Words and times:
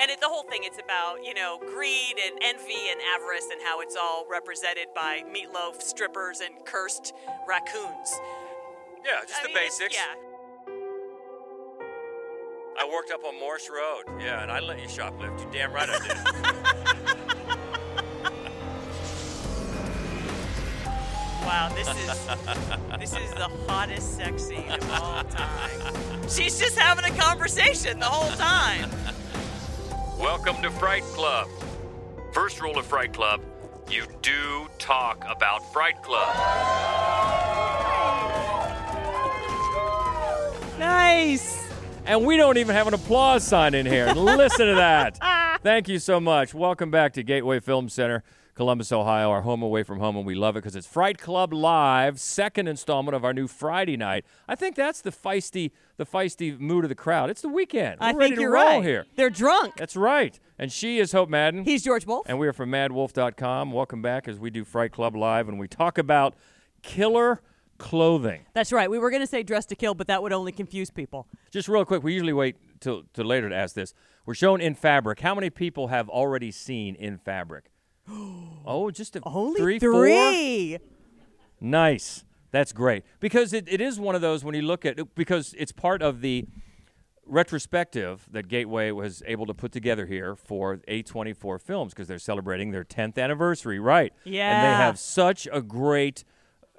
And 0.00 0.10
it, 0.10 0.20
the 0.20 0.28
whole 0.28 0.44
thing, 0.44 0.62
it's 0.64 0.78
about, 0.78 1.24
you 1.24 1.34
know, 1.34 1.58
greed 1.58 2.14
and 2.24 2.38
envy 2.42 2.90
and 2.90 3.00
avarice 3.16 3.48
and 3.50 3.60
how 3.62 3.80
it's 3.80 3.96
all 3.96 4.26
represented 4.30 4.88
by 4.94 5.22
meatloaf, 5.26 5.82
strippers, 5.82 6.40
and 6.40 6.54
cursed 6.64 7.14
raccoons. 7.48 8.14
Yeah, 9.04 9.20
just 9.26 9.40
I 9.40 9.42
the 9.42 9.48
mean, 9.48 9.56
basics. 9.56 9.94
Yeah. 9.94 10.14
I 12.80 12.88
worked 12.92 13.10
up 13.10 13.24
on 13.24 13.38
Morse 13.40 13.68
Road. 13.68 14.04
Yeah, 14.20 14.42
and 14.42 14.52
I 14.52 14.60
let 14.60 14.80
you 14.80 14.86
shoplift. 14.86 15.40
You 15.40 15.46
damn 15.50 15.72
right 15.72 15.88
I 15.90 15.98
did. 16.06 17.58
Wow, 21.48 21.70
this 21.74 21.88
is 21.88 21.94
this 22.98 23.12
is 23.24 23.32
the 23.32 23.48
hottest 23.66 24.18
sex 24.18 24.42
scene 24.42 24.70
of 24.70 24.90
all 24.90 25.24
time. 25.24 26.28
She's 26.28 26.58
just 26.58 26.78
having 26.78 27.10
a 27.10 27.16
conversation 27.18 27.98
the 27.98 28.04
whole 28.04 28.30
time. 28.36 28.90
Welcome 30.18 30.60
to 30.62 30.70
Fright 30.70 31.02
Club. 31.04 31.48
First 32.32 32.60
rule 32.60 32.78
of 32.78 32.86
Fright 32.86 33.12
Club 33.12 33.40
you 33.90 34.04
do 34.20 34.68
talk 34.78 35.24
about 35.28 35.72
Fright 35.72 36.02
Club. 36.02 36.34
Nice. 40.78 41.66
And 42.04 42.24
we 42.26 42.36
don't 42.36 42.58
even 42.58 42.74
have 42.74 42.86
an 42.86 42.94
applause 42.94 43.44
sign 43.44 43.74
in 43.74 43.86
here. 43.86 44.12
Listen 44.12 44.66
to 44.66 44.74
that. 44.74 45.18
Thank 45.62 45.88
you 45.88 45.98
so 45.98 46.20
much. 46.20 46.52
Welcome 46.52 46.90
back 46.90 47.14
to 47.14 47.22
Gateway 47.22 47.60
Film 47.60 47.88
Center, 47.88 48.22
Columbus, 48.58 48.90
Ohio, 48.90 49.30
our 49.30 49.42
home 49.42 49.62
away 49.62 49.84
from 49.84 50.00
home, 50.00 50.16
and 50.16 50.26
we 50.26 50.34
love 50.34 50.56
it 50.56 50.58
because 50.58 50.74
it's 50.74 50.84
Fright 50.84 51.16
Club 51.16 51.52
Live, 51.52 52.18
second 52.18 52.66
installment 52.66 53.14
of 53.14 53.24
our 53.24 53.32
new 53.32 53.46
Friday 53.46 53.96
night. 53.96 54.24
I 54.48 54.56
think 54.56 54.74
that's 54.74 55.00
the 55.00 55.12
feisty, 55.12 55.70
the 55.96 56.04
feisty 56.04 56.58
mood 56.58 56.84
of 56.84 56.88
the 56.88 56.96
crowd. 56.96 57.30
It's 57.30 57.40
the 57.40 57.48
weekend. 57.48 58.00
We're 58.00 58.06
I 58.08 58.12
ready 58.14 58.30
think 58.30 58.34
to 58.34 58.40
you're 58.42 58.50
roll 58.50 58.64
right. 58.78 58.82
here. 58.82 59.06
They're 59.14 59.30
drunk. 59.30 59.76
That's 59.76 59.94
right. 59.94 60.36
And 60.58 60.72
she 60.72 60.98
is 60.98 61.12
Hope 61.12 61.28
Madden. 61.28 61.66
He's 61.66 61.84
George 61.84 62.04
Wolf. 62.04 62.26
And 62.28 62.40
we 62.40 62.48
are 62.48 62.52
from 62.52 62.72
madwolf.com. 62.72 63.70
Welcome 63.70 64.02
back 64.02 64.26
as 64.26 64.40
we 64.40 64.50
do 64.50 64.64
Fright 64.64 64.90
Club 64.90 65.14
Live 65.14 65.48
and 65.48 65.60
we 65.60 65.68
talk 65.68 65.96
about 65.96 66.34
killer 66.82 67.40
clothing. 67.78 68.44
That's 68.54 68.72
right. 68.72 68.90
We 68.90 68.98
were 68.98 69.10
going 69.10 69.22
to 69.22 69.28
say 69.28 69.44
dress 69.44 69.66
to 69.66 69.76
kill, 69.76 69.94
but 69.94 70.08
that 70.08 70.20
would 70.20 70.32
only 70.32 70.50
confuse 70.50 70.90
people. 70.90 71.28
Just 71.52 71.68
real 71.68 71.84
quick, 71.84 72.02
we 72.02 72.12
usually 72.12 72.32
wait 72.32 72.56
till, 72.80 73.04
till 73.14 73.24
later 73.24 73.48
to 73.48 73.54
ask 73.54 73.76
this. 73.76 73.94
We're 74.26 74.34
shown 74.34 74.60
in 74.60 74.74
fabric. 74.74 75.20
How 75.20 75.36
many 75.36 75.48
people 75.48 75.86
have 75.86 76.08
already 76.08 76.50
seen 76.50 76.96
in 76.96 77.18
fabric? 77.18 77.70
oh, 78.66 78.90
just 78.90 79.16
a 79.16 79.20
Only 79.24 79.60
three, 79.60 79.78
four? 79.78 79.92
three. 79.92 80.78
Nice. 81.60 82.24
That's 82.50 82.72
great. 82.72 83.04
Because 83.20 83.52
it, 83.52 83.68
it 83.68 83.80
is 83.80 84.00
one 84.00 84.14
of 84.14 84.20
those 84.20 84.44
when 84.44 84.54
you 84.54 84.62
look 84.62 84.86
at 84.86 84.98
it, 84.98 85.14
because 85.14 85.54
it's 85.58 85.72
part 85.72 86.02
of 86.02 86.20
the 86.20 86.46
retrospective 87.26 88.26
that 88.32 88.48
Gateway 88.48 88.90
was 88.90 89.22
able 89.26 89.46
to 89.46 89.54
put 89.54 89.70
together 89.70 90.06
here 90.06 90.34
for 90.34 90.78
A24 90.88 91.60
Films 91.60 91.92
because 91.92 92.08
they're 92.08 92.18
celebrating 92.18 92.70
their 92.70 92.84
10th 92.84 93.18
anniversary, 93.18 93.78
right? 93.78 94.12
Yeah. 94.24 94.50
And 94.50 94.64
they 94.64 94.76
have 94.82 94.98
such 94.98 95.46
a 95.52 95.60
great 95.60 96.24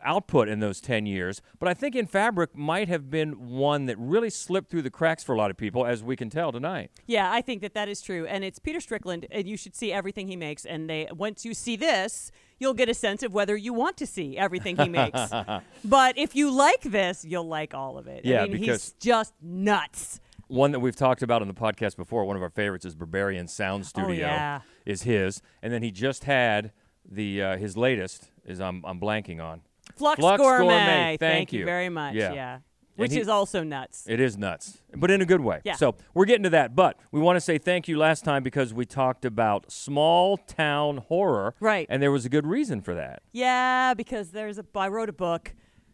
output 0.03 0.47
in 0.47 0.59
those 0.59 0.81
10 0.81 1.05
years. 1.05 1.41
But 1.59 1.69
I 1.69 1.73
think 1.73 1.95
In 1.95 2.07
Fabric 2.07 2.55
might 2.55 2.87
have 2.87 3.09
been 3.09 3.49
one 3.49 3.85
that 3.85 3.97
really 3.97 4.29
slipped 4.29 4.69
through 4.69 4.83
the 4.83 4.89
cracks 4.89 5.23
for 5.23 5.33
a 5.33 5.37
lot 5.37 5.51
of 5.51 5.57
people, 5.57 5.85
as 5.85 6.03
we 6.03 6.15
can 6.15 6.29
tell 6.29 6.51
tonight. 6.51 6.91
Yeah, 7.07 7.31
I 7.31 7.41
think 7.41 7.61
that 7.61 7.73
that 7.73 7.87
is 7.89 8.01
true, 8.01 8.25
and 8.25 8.43
it's 8.43 8.59
Peter 8.59 8.79
Strickland, 8.79 9.25
and 9.31 9.47
you 9.47 9.57
should 9.57 9.75
see 9.75 9.91
everything 9.91 10.27
he 10.27 10.35
makes. 10.35 10.65
And 10.65 10.89
they 10.89 11.07
once 11.11 11.45
you 11.45 11.53
see 11.53 11.75
this, 11.75 12.31
you'll 12.59 12.73
get 12.73 12.89
a 12.89 12.93
sense 12.93 13.23
of 13.23 13.33
whether 13.33 13.55
you 13.55 13.73
want 13.73 13.97
to 13.97 14.07
see 14.07 14.37
everything 14.37 14.77
he 14.77 14.89
makes. 14.89 15.19
but 15.85 16.17
if 16.17 16.35
you 16.35 16.51
like 16.51 16.81
this, 16.81 17.25
you'll 17.25 17.47
like 17.47 17.73
all 17.73 17.97
of 17.97 18.07
it. 18.07 18.25
Yeah, 18.25 18.43
I 18.43 18.47
mean, 18.47 18.57
he's 18.57 18.93
just 18.99 19.33
nuts. 19.41 20.19
One 20.47 20.71
that 20.71 20.79
we've 20.79 20.95
talked 20.95 21.21
about 21.21 21.41
on 21.41 21.47
the 21.47 21.53
podcast 21.53 21.95
before, 21.95 22.25
one 22.25 22.35
of 22.35 22.41
our 22.41 22.49
favorites 22.49 22.83
is 22.83 22.95
Berberian 22.95 23.47
Sound 23.47 23.85
Studio. 23.85 24.09
Oh, 24.09 24.29
yeah. 24.29 24.61
Is 24.85 25.03
his, 25.03 25.41
and 25.61 25.71
then 25.71 25.83
he 25.83 25.91
just 25.91 26.23
had 26.23 26.71
the 27.09 27.41
uh, 27.41 27.57
his 27.57 27.77
latest 27.77 28.31
is 28.45 28.59
I'm 28.59 28.83
I'm 28.85 28.99
blanking 28.99 29.41
on. 29.43 29.61
Flux, 29.95 30.19
Flux 30.19 30.37
Gourmet. 30.41 30.67
Gourmet, 30.67 31.17
thank 31.19 31.53
you 31.53 31.59
you. 31.59 31.65
very 31.65 31.89
much. 31.89 32.15
Yeah. 32.15 32.33
Yeah. 32.33 32.59
Which 32.95 33.13
he- 33.13 33.19
is 33.21 33.29
also 33.29 33.63
nuts. 33.63 34.05
It 34.09 34.19
is 34.19 34.37
nuts, 34.37 34.81
but 34.93 35.09
in 35.09 35.21
a 35.21 35.25
good 35.25 35.39
way. 35.39 35.61
Yeah. 35.63 35.75
So 35.75 35.95
we're 36.13 36.25
getting 36.25 36.43
to 36.43 36.49
that, 36.49 36.75
but 36.75 36.97
we 37.13 37.21
want 37.21 37.37
to 37.37 37.41
say 37.41 37.57
thank 37.57 37.87
you 37.87 37.97
last 37.97 38.25
time 38.25 38.43
because 38.43 38.73
we 38.73 38.85
talked 38.85 39.23
about 39.23 39.71
small 39.71 40.35
town 40.35 40.97
horror, 40.97 41.55
Right. 41.61 41.87
And 41.89 42.03
there 42.03 42.11
was 42.11 42.25
a 42.25 42.29
good 42.29 42.45
reason 42.45 42.81
for 42.81 42.93
that. 42.95 43.21
Yeah, 43.31 43.93
because 43.93 44.31
there's 44.31 44.59
a 44.59 44.65
I 44.75 44.89
wrote 44.89 45.07
a 45.07 45.13
book, 45.13 45.53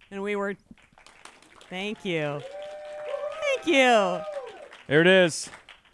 and 0.09 0.23
we 0.23 0.35
were. 0.35 0.55
Thank 1.69 2.05
you. 2.05 2.41
Thank 3.41 3.67
you. 3.67 4.21
There 4.87 5.01
it 5.01 5.07
is. 5.07 5.49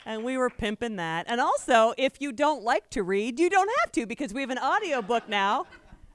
And 0.06 0.24
we 0.24 0.38
were 0.38 0.50
pimping 0.50 0.96
that. 0.96 1.26
And 1.30 1.40
also, 1.40 1.94
if 1.98 2.20
you 2.20 2.32
don't 2.32 2.64
like 2.64 2.90
to 2.92 3.04
read, 3.04 3.40
you 3.40 3.50
don't 3.50 3.70
have 3.82 3.92
to 3.94 4.06
because 4.06 4.34
we 4.34 4.42
have 4.42 4.50
an 4.50 4.58
audio 4.58 5.02
book 5.02 5.30
now. 5.30 5.66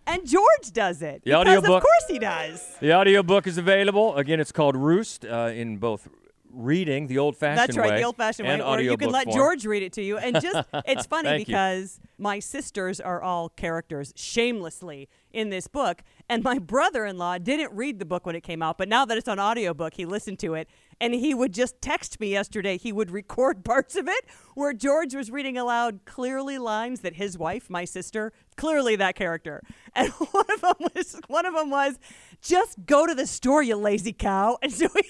And 0.06 0.26
George 0.26 0.72
does 0.72 1.02
it. 1.02 1.22
The 1.24 1.30
because 1.30 1.40
audiobook- 1.46 1.64
Of 1.76 1.82
course 1.82 2.04
he 2.08 2.18
does. 2.18 2.76
The 2.80 2.92
audiobook 2.94 3.46
is 3.46 3.58
available. 3.58 4.16
Again, 4.16 4.40
it's 4.40 4.52
called 4.52 4.76
Roost 4.76 5.24
uh, 5.24 5.50
in 5.54 5.78
both 5.78 6.08
reading 6.52 7.06
the 7.06 7.18
old-fashioned 7.18 7.58
That's 7.58 7.76
right, 7.76 7.90
way 7.90 7.96
the 7.98 8.04
old 8.04 8.16
fashioned 8.16 8.48
way. 8.48 8.60
Or 8.60 8.80
you 8.80 8.96
can 8.96 9.10
let 9.10 9.24
form. 9.24 9.36
George 9.36 9.66
read 9.66 9.82
it 9.82 9.92
to 9.94 10.02
you. 10.02 10.16
And 10.16 10.40
just, 10.40 10.66
it's 10.86 11.06
funny 11.14 11.36
because. 11.38 12.00
you. 12.15 12.15
My 12.18 12.38
sisters 12.38 13.00
are 13.00 13.22
all 13.22 13.48
characters 13.48 14.12
shamelessly 14.16 15.08
in 15.32 15.50
this 15.50 15.68
book. 15.68 16.02
And 16.28 16.42
my 16.42 16.58
brother 16.58 17.04
in 17.04 17.18
law 17.18 17.38
didn't 17.38 17.72
read 17.72 17.98
the 17.98 18.04
book 18.04 18.24
when 18.26 18.34
it 18.34 18.42
came 18.42 18.62
out. 18.62 18.78
But 18.78 18.88
now 18.88 19.04
that 19.04 19.18
it's 19.18 19.28
on 19.28 19.38
audiobook, 19.38 19.94
he 19.94 20.06
listened 20.06 20.38
to 20.40 20.54
it. 20.54 20.68
And 21.00 21.14
he 21.14 21.34
would 21.34 21.52
just 21.52 21.80
text 21.82 22.18
me 22.18 22.30
yesterday. 22.30 22.78
He 22.78 22.92
would 22.92 23.10
record 23.12 23.64
parts 23.64 23.96
of 23.96 24.08
it 24.08 24.24
where 24.54 24.72
George 24.72 25.14
was 25.14 25.30
reading 25.30 25.58
aloud 25.58 26.00
clearly 26.06 26.58
lines 26.58 27.00
that 27.00 27.16
his 27.16 27.36
wife, 27.36 27.68
my 27.68 27.84
sister, 27.84 28.32
clearly 28.56 28.96
that 28.96 29.14
character. 29.14 29.62
And 29.94 30.10
one 30.12 30.44
of 30.52 30.60
them 30.60 30.88
was, 30.94 31.18
one 31.28 31.46
of 31.46 31.54
them 31.54 31.70
was, 31.70 31.98
just 32.42 32.84
go 32.84 33.06
to 33.06 33.14
the 33.14 33.26
store, 33.26 33.62
you 33.62 33.76
lazy 33.76 34.12
cow. 34.12 34.58
And 34.62 34.72
so 34.72 34.88
he, 34.94 35.02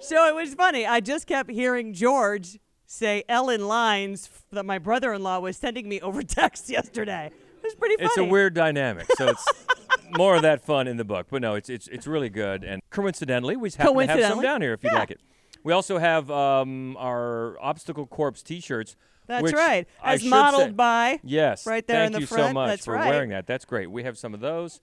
so 0.00 0.28
it 0.28 0.34
was 0.34 0.54
funny. 0.54 0.86
I 0.86 1.00
just 1.00 1.26
kept 1.26 1.50
hearing 1.50 1.92
George 1.92 2.58
say 2.90 3.22
Ellen 3.28 3.66
lines 3.68 4.28
that 4.50 4.64
my 4.66 4.78
brother-in-law 4.78 5.38
was 5.38 5.56
sending 5.56 5.88
me 5.88 6.00
over 6.00 6.22
text 6.40 6.68
yesterday. 6.68 7.26
It 7.26 7.62
was 7.64 7.74
pretty 7.74 7.96
funny. 7.96 8.06
It's 8.06 8.18
a 8.18 8.24
weird 8.24 8.54
dynamic. 8.54 9.06
So 9.16 9.28
it's 9.28 9.46
more 10.16 10.34
of 10.34 10.42
that 10.42 10.64
fun 10.64 10.88
in 10.88 10.96
the 10.96 11.04
book. 11.04 11.28
But 11.30 11.40
no, 11.42 11.54
it's 11.54 11.68
it's 11.68 11.86
it's 11.88 12.06
really 12.06 12.28
good. 12.30 12.64
And 12.64 12.82
coincidentally, 12.90 13.56
we 13.56 13.70
happen 13.70 13.96
to 13.96 14.06
have 14.06 14.20
some 14.24 14.42
down 14.42 14.60
here 14.62 14.72
if 14.72 14.82
you'd 14.82 14.92
Yeah. 14.92 14.98
like 14.98 15.10
it. 15.12 15.20
We 15.62 15.72
also 15.72 15.98
have 15.98 16.30
um, 16.30 16.96
our 16.96 17.56
Obstacle 17.60 18.06
Corpse 18.06 18.42
T-shirts. 18.42 18.96
That's 19.26 19.42
which 19.42 19.52
right. 19.54 19.86
As 20.02 20.24
modeled 20.24 20.62
say- 20.62 20.70
by 20.70 21.20
Yes. 21.22 21.66
right 21.66 21.86
there 21.86 22.04
in 22.04 22.12
the 22.12 22.20
front. 22.22 22.28
Thank 22.30 22.40
you 22.40 22.48
so 22.48 22.52
much 22.54 22.68
That's 22.70 22.84
for 22.86 22.94
right. 22.94 23.10
wearing 23.10 23.30
that. 23.30 23.46
That's 23.46 23.64
great. 23.66 23.90
We 23.90 24.02
have 24.02 24.18
some 24.18 24.34
of 24.34 24.40
those. 24.40 24.80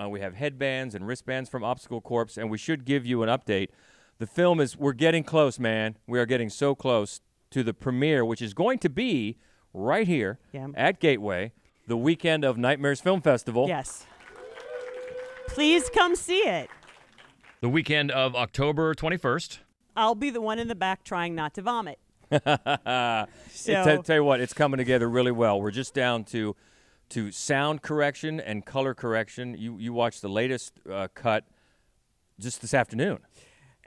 Uh, 0.00 0.08
we 0.08 0.20
have 0.20 0.34
headbands 0.34 0.94
and 0.94 1.06
wristbands 1.06 1.48
from 1.50 1.64
Obstacle 1.64 2.00
Corpse, 2.02 2.36
and 2.36 2.50
we 2.50 2.58
should 2.58 2.84
give 2.84 3.04
you 3.06 3.22
an 3.22 3.28
update. 3.30 3.68
The 4.18 4.26
film 4.26 4.60
is 4.60 4.76
we're 4.76 4.92
getting 4.92 5.24
close, 5.24 5.58
man. 5.58 5.96
We 6.06 6.18
are 6.20 6.26
getting 6.26 6.50
so 6.50 6.74
close 6.74 7.20
to 7.50 7.62
the 7.62 7.74
premiere, 7.74 8.24
which 8.24 8.42
is 8.42 8.54
going 8.54 8.78
to 8.80 8.88
be 8.90 9.36
right 9.72 10.06
here 10.06 10.38
Yeah. 10.52 10.68
at 10.74 11.00
Gateway, 11.00 11.52
the 11.86 11.96
weekend 11.96 12.44
of 12.44 12.58
Nightmares 12.58 13.00
Film 13.00 13.20
Festival. 13.20 13.68
Yes. 13.68 14.06
Please 15.48 15.88
come 15.90 16.14
see 16.14 16.40
it. 16.40 16.68
The 17.60 17.68
weekend 17.68 18.10
of 18.10 18.36
October 18.36 18.94
21st. 18.94 19.58
I'll 19.96 20.14
be 20.14 20.30
the 20.30 20.40
one 20.40 20.58
in 20.58 20.68
the 20.68 20.74
back 20.76 21.02
trying 21.02 21.34
not 21.34 21.54
to 21.54 21.62
vomit. 21.62 21.98
So 23.50 23.96
t- 23.96 24.02
tell 24.02 24.16
you 24.16 24.24
what, 24.24 24.40
it's 24.40 24.52
coming 24.52 24.78
together 24.78 25.08
really 25.08 25.32
well. 25.32 25.60
We're 25.60 25.70
just 25.70 25.94
down 25.94 26.24
to 26.24 26.54
to 27.10 27.32
sound 27.32 27.80
correction 27.80 28.38
and 28.38 28.64
color 28.66 28.94
correction. 28.94 29.56
You 29.58 29.78
you 29.78 29.92
watched 29.94 30.20
the 30.22 30.28
latest 30.28 30.74
uh, 30.90 31.08
cut 31.14 31.44
just 32.38 32.60
this 32.60 32.74
afternoon, 32.74 33.18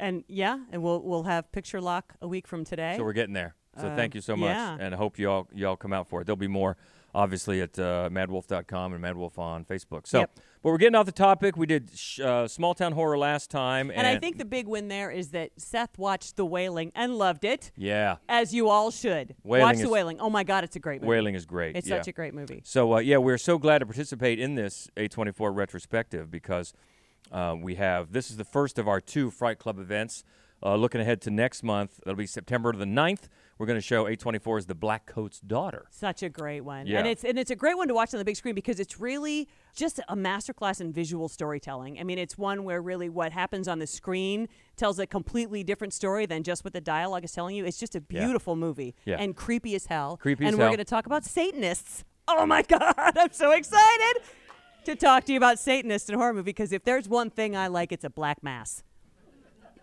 and 0.02 0.24
yeah, 0.28 0.58
and 0.72 0.84
we'll 0.84 1.02
we'll 1.02 1.24
have 1.24 1.52
picture 1.54 1.80
lock 1.80 2.16
a 2.22 2.28
week 2.28 2.48
from 2.48 2.66
today. 2.66 2.96
so 2.98 3.04
we're 3.04 3.14
getting 3.14 3.34
there. 3.34 3.56
So 3.80 3.88
Uh, 3.88 3.96
thank 3.96 4.14
you 4.16 4.20
so 4.22 4.36
much, 4.36 4.50
yeah. 4.50 4.76
and 4.82 4.94
I 4.94 4.98
hope 4.98 5.18
you 5.18 5.30
all 5.32 5.48
you 5.54 5.66
all 5.68 5.78
come 5.78 5.94
out 5.94 6.08
for 6.10 6.20
it. 6.20 6.26
There'll 6.26 6.36
be 6.36 6.50
more, 6.50 6.76
obviously, 7.16 7.62
at 7.62 7.80
uh, 7.80 8.10
MadWolf.com 8.12 8.94
and 8.94 9.02
MadWolf 9.02 9.38
on 9.38 9.64
Facebook. 9.64 10.06
So, 10.08 10.20
Yep. 10.20 10.32
but 10.62 10.70
we're 10.72 10.78
getting 10.78 10.96
off 10.96 11.06
the 11.06 11.14
topic. 11.14 11.56
We 11.56 11.68
did 11.68 11.90
sh- 11.96 12.20
uh, 12.20 12.50
small 12.50 12.74
town 12.74 12.92
horror 12.92 13.18
last 13.18 13.50
time, 13.50 13.90
and, 13.90 14.00
and 14.00 14.08
I 14.08 14.20
think 14.20 14.38
the 14.40 14.44
big 14.46 14.68
win 14.68 14.90
there 14.90 15.10
is 15.10 15.30
that 15.30 15.52
Seth 15.58 15.98
watched 15.98 16.36
The 16.36 16.46
Wailing 16.46 16.92
and 16.96 17.18
loved 17.18 17.46
it, 17.46 17.72
yeah, 17.78 18.18
as 18.28 18.54
you 18.54 18.68
all 18.68 18.92
should. 18.92 19.36
Wailing 19.46 19.66
Watch 19.68 19.78
The 19.78 19.84
is- 19.84 19.90
Wailing. 19.90 20.20
Oh 20.20 20.30
my 20.30 20.44
God, 20.44 20.66
it's 20.66 20.76
a 20.76 20.80
great 20.80 21.00
movie. 21.02 21.10
Wailing 21.10 21.36
is 21.36 21.46
great. 21.46 21.78
It's 21.78 21.88
yeah. 21.88 21.96
such 22.00 22.10
a 22.10 22.12
great 22.12 22.34
movie. 22.34 22.62
So 22.66 22.96
uh, 22.96 23.00
yeah, 23.00 23.18
we're 23.18 23.38
so 23.38 23.58
glad 23.58 23.80
to 23.80 23.86
participate 23.86 24.38
in 24.38 24.56
this 24.56 24.90
A24 24.98 25.56
retrospective 25.56 26.30
because 26.30 26.74
uh, 27.32 27.56
we 27.60 27.76
have 27.76 28.12
this 28.12 28.30
is 28.32 28.38
the 28.38 28.44
first 28.46 28.78
of 28.80 28.88
our 28.88 29.02
two 29.02 29.30
Fright 29.32 29.60
Club 29.60 29.80
events. 29.80 30.24
Uh, 30.64 30.76
looking 30.76 31.02
ahead 31.02 31.20
to 31.22 31.32
next 31.32 31.64
month, 31.64 32.00
it'll 32.04 32.14
be 32.16 32.28
September 32.28 32.72
the 32.72 32.86
9th. 32.86 33.22
We're 33.58 33.66
going 33.66 33.80
to 33.80 33.82
show 33.82 34.06
A24's 34.06 34.68
The 34.68 34.76
Black 34.76 35.08
Coat's 35.08 35.40
Daughter. 35.40 35.88
Such 35.90 36.22
a 36.22 36.30
great 36.30 36.62
one. 36.62 36.86
Yeah. 36.86 37.00
And 37.00 37.08
it's 37.08 37.24
and 37.24 37.40
it's 37.40 37.50
a 37.50 37.56
great 37.56 37.78
one 37.78 37.88
to 37.88 37.96
watch 37.96 38.14
on 38.14 38.20
the 38.20 38.26
big 38.26 38.36
screen 38.36 38.54
because 38.54 38.80
it's 38.80 39.00
really 39.00 39.48
just 39.76 40.00
a 40.08 40.16
masterclass 40.16 40.80
in 40.80 40.94
visual 40.94 41.30
storytelling. 41.30 42.00
I 42.00 42.04
mean, 42.04 42.20
it's 42.20 42.38
one 42.38 42.64
where 42.64 42.80
really 42.80 43.10
what 43.10 43.32
happens 43.32 43.68
on 43.68 43.80
the 43.80 43.88
screen 43.88 44.48
tells 44.78 45.00
a 45.00 45.08
completely 45.08 45.64
different 45.64 45.94
story 45.94 46.28
than 46.28 46.44
just 46.44 46.64
what 46.64 46.74
the 46.74 46.82
dialogue 46.82 47.24
is 47.26 47.32
telling 47.32 47.56
you. 47.56 47.66
It's 47.66 47.80
just 47.80 47.96
a 47.96 48.04
Yeah. 48.10 48.26
beautiful 48.26 48.56
movie 48.56 48.94
Yeah. 49.06 49.18
and 49.20 49.36
creepy 49.36 49.74
as 49.74 49.88
hell. 49.88 50.18
Creepy 50.18 50.46
and 50.46 50.54
as 50.54 50.58
we're 50.60 50.66
hell. 50.66 50.70
going 50.74 50.78
to 50.78 50.86
talk 50.86 51.08
about 51.08 51.24
Satanists. 51.26 52.04
Oh 52.28 52.46
my 52.46 52.62
god, 52.68 52.94
I'm 52.98 53.32
so 53.34 53.52
excited 53.52 54.22
to 54.86 54.96
talk 54.96 55.26
to 55.26 55.34
you 55.34 55.38
about 55.38 55.60
Satanists 55.60 56.10
and 56.10 56.18
horror 56.18 56.34
movie 56.34 56.46
because 56.46 56.72
if 56.72 56.84
there's 56.84 57.08
one 57.08 57.30
thing 57.30 57.56
I 57.56 57.68
like, 57.68 57.92
it's 57.92 58.04
a 58.04 58.10
black 58.10 58.44
mass. 58.44 58.84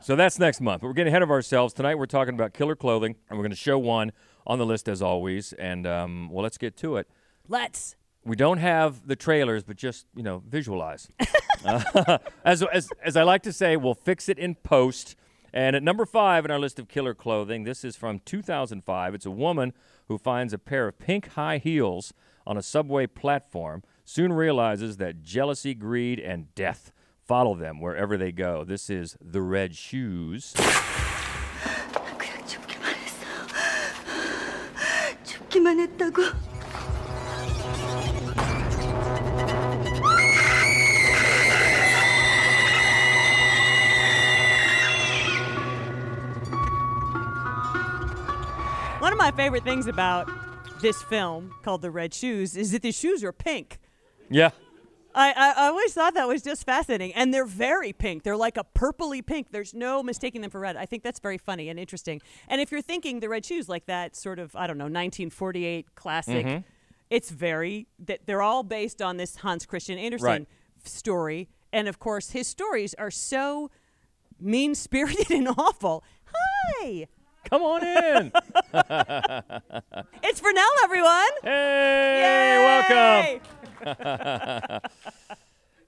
So 0.00 0.14
that's 0.16 0.38
next 0.38 0.60
month. 0.60 0.82
But 0.82 0.88
we're 0.88 0.94
getting 0.94 1.12
ahead 1.12 1.22
of 1.22 1.30
ourselves. 1.30 1.74
Tonight 1.74 1.96
we're 1.96 2.06
talking 2.06 2.34
about 2.34 2.54
killer 2.54 2.76
clothing, 2.76 3.16
and 3.28 3.38
we're 3.38 3.42
going 3.42 3.50
to 3.50 3.56
show 3.56 3.78
one 3.78 4.12
on 4.46 4.58
the 4.58 4.66
list 4.66 4.88
as 4.88 5.02
always. 5.02 5.52
And, 5.54 5.86
um, 5.86 6.30
well, 6.30 6.42
let's 6.42 6.58
get 6.58 6.76
to 6.78 6.96
it. 6.96 7.08
Let's. 7.48 7.96
We 8.24 8.36
don't 8.36 8.58
have 8.58 9.06
the 9.06 9.16
trailers, 9.16 9.64
but 9.64 9.76
just, 9.76 10.06
you 10.14 10.22
know, 10.22 10.42
visualize. 10.46 11.08
Uh, 11.64 12.18
as, 12.44 12.62
as, 12.72 12.88
as 13.02 13.16
I 13.16 13.24
like 13.24 13.42
to 13.42 13.52
say, 13.52 13.76
we'll 13.76 13.92
fix 13.92 14.28
it 14.28 14.38
in 14.38 14.54
post. 14.54 15.16
And 15.52 15.74
at 15.74 15.82
number 15.82 16.06
five 16.06 16.44
in 16.44 16.52
our 16.52 16.58
list 16.60 16.78
of 16.78 16.86
killer 16.86 17.14
clothing, 17.14 17.64
this 17.64 17.84
is 17.84 17.96
from 17.96 18.20
2005. 18.20 19.14
It's 19.14 19.26
a 19.26 19.30
woman 19.32 19.72
who 20.06 20.18
finds 20.18 20.52
a 20.52 20.58
pair 20.58 20.86
of 20.86 21.00
pink 21.00 21.30
high 21.30 21.58
heels 21.58 22.12
on 22.46 22.56
a 22.56 22.62
subway 22.62 23.08
platform, 23.08 23.82
soon 24.07 24.33
realizes 24.33 24.97
that 24.97 25.21
jealousy, 25.21 25.73
greed, 25.73 26.19
and 26.19 26.53
death 26.55 26.91
follow 27.23 27.55
them 27.55 27.79
wherever 27.79 28.17
they 28.17 28.31
go. 28.31 28.63
This 28.63 28.89
is 28.89 29.17
The 29.21 29.41
Red 29.41 29.75
Shoes. 29.75 30.53
그냥 32.17 32.45
죽기만 32.45 32.93
했어. 32.95 33.25
죽기만 35.23 35.79
했다고. 35.79 36.23
One 48.99 49.11
of 49.11 49.17
my 49.17 49.31
favorite 49.31 49.63
things 49.65 49.87
about 49.87 50.29
this 50.81 51.01
film 51.03 51.51
called 51.61 51.81
The 51.81 51.91
Red 51.91 52.13
Shoes 52.13 52.55
is 52.55 52.71
that 52.71 52.81
the 52.81 52.91
shoes 52.91 53.23
are 53.23 53.33
pink. 53.33 53.79
Yeah. 54.30 54.50
I, 55.14 55.32
I, 55.32 55.64
I 55.64 55.66
always 55.68 55.92
thought 55.94 56.14
that 56.14 56.28
was 56.28 56.42
just 56.42 56.64
fascinating. 56.64 57.12
And 57.14 57.32
they're 57.34 57.44
very 57.44 57.92
pink. 57.92 58.22
They're 58.22 58.36
like 58.36 58.56
a 58.56 58.64
purpley 58.64 59.24
pink. 59.24 59.48
There's 59.50 59.74
no 59.74 60.02
mistaking 60.02 60.42
them 60.42 60.50
for 60.50 60.60
red. 60.60 60.76
I 60.76 60.86
think 60.86 61.02
that's 61.02 61.18
very 61.18 61.38
funny 61.38 61.68
and 61.68 61.78
interesting. 61.78 62.20
And 62.46 62.60
if 62.60 62.70
you're 62.70 62.82
thinking 62.82 63.20
the 63.20 63.28
red 63.28 63.44
shoes 63.44 63.68
like 63.68 63.86
that 63.86 64.14
sort 64.14 64.38
of, 64.38 64.54
I 64.54 64.66
don't 64.66 64.78
know, 64.78 64.84
1948 64.84 65.94
classic, 65.94 66.46
mm-hmm. 66.46 66.58
it's 67.10 67.30
very, 67.30 67.88
that 67.98 68.26
they're 68.26 68.42
all 68.42 68.62
based 68.62 69.02
on 69.02 69.16
this 69.16 69.36
Hans 69.36 69.66
Christian 69.66 69.98
Andersen 69.98 70.28
Right. 70.28 70.46
story. 70.84 71.48
And 71.72 71.88
of 71.88 71.98
course, 71.98 72.30
his 72.30 72.46
stories 72.46 72.94
are 72.94 73.10
so 73.10 73.70
mean 74.38 74.74
spirited 74.74 75.30
and 75.36 75.48
awful. 75.48 76.04
Hi! 76.32 77.08
Come 77.48 77.62
on 77.62 77.84
in. 77.84 78.32
It's 80.22 80.40
Vernell, 80.40 80.84
everyone! 80.84 81.30
hey, 81.42 82.58
welcome. 82.88 83.40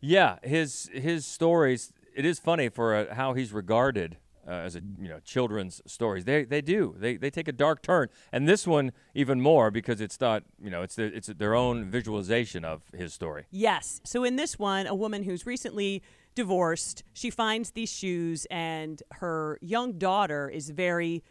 Yeah, 0.01 0.39
his 0.43 0.91
his 0.93 1.27
stories. 1.27 1.93
It 2.15 2.25
is 2.25 2.39
funny 2.39 2.69
for 2.69 2.95
uh, 2.95 3.15
how 3.15 3.35
he's 3.35 3.53
regarded 3.53 4.17
uh, 4.49 4.53
as 4.53 4.75
a 4.75 4.81
you 4.99 5.09
know 5.09 5.21
children's 5.25 5.83
stories. 5.87 6.25
They 6.25 6.45
they 6.45 6.63
do 6.63 6.95
they 6.99 7.17
they 7.17 7.31
take 7.31 7.49
a 7.49 7.53
dark 7.53 7.83
turn, 7.83 8.09
and 8.33 8.49
this 8.49 8.67
one 8.67 8.93
even 9.15 9.41
more 9.41 9.71
because 9.71 10.01
it's 10.01 10.19
not 10.21 10.43
you 10.63 10.71
know 10.71 10.83
it's 10.83 10.95
their, 10.95 11.07
it's 11.07 11.29
their 11.29 11.55
own 11.55 11.91
visualization 11.91 12.65
of 12.65 12.83
his 12.95 13.13
story. 13.13 13.45
Yes. 13.51 14.01
So 14.05 14.25
in 14.25 14.37
this 14.37 14.59
one, 14.59 14.87
a 14.87 14.95
woman 14.95 15.23
who's 15.23 15.45
recently 15.45 16.03
divorced, 16.35 17.03
she 17.13 17.29
finds 17.29 17.73
these 17.73 17.93
shoes, 17.93 18.47
and 18.51 19.03
her 19.13 19.59
young 19.61 19.99
daughter 19.99 20.49
is 20.49 20.71
very 20.71 21.23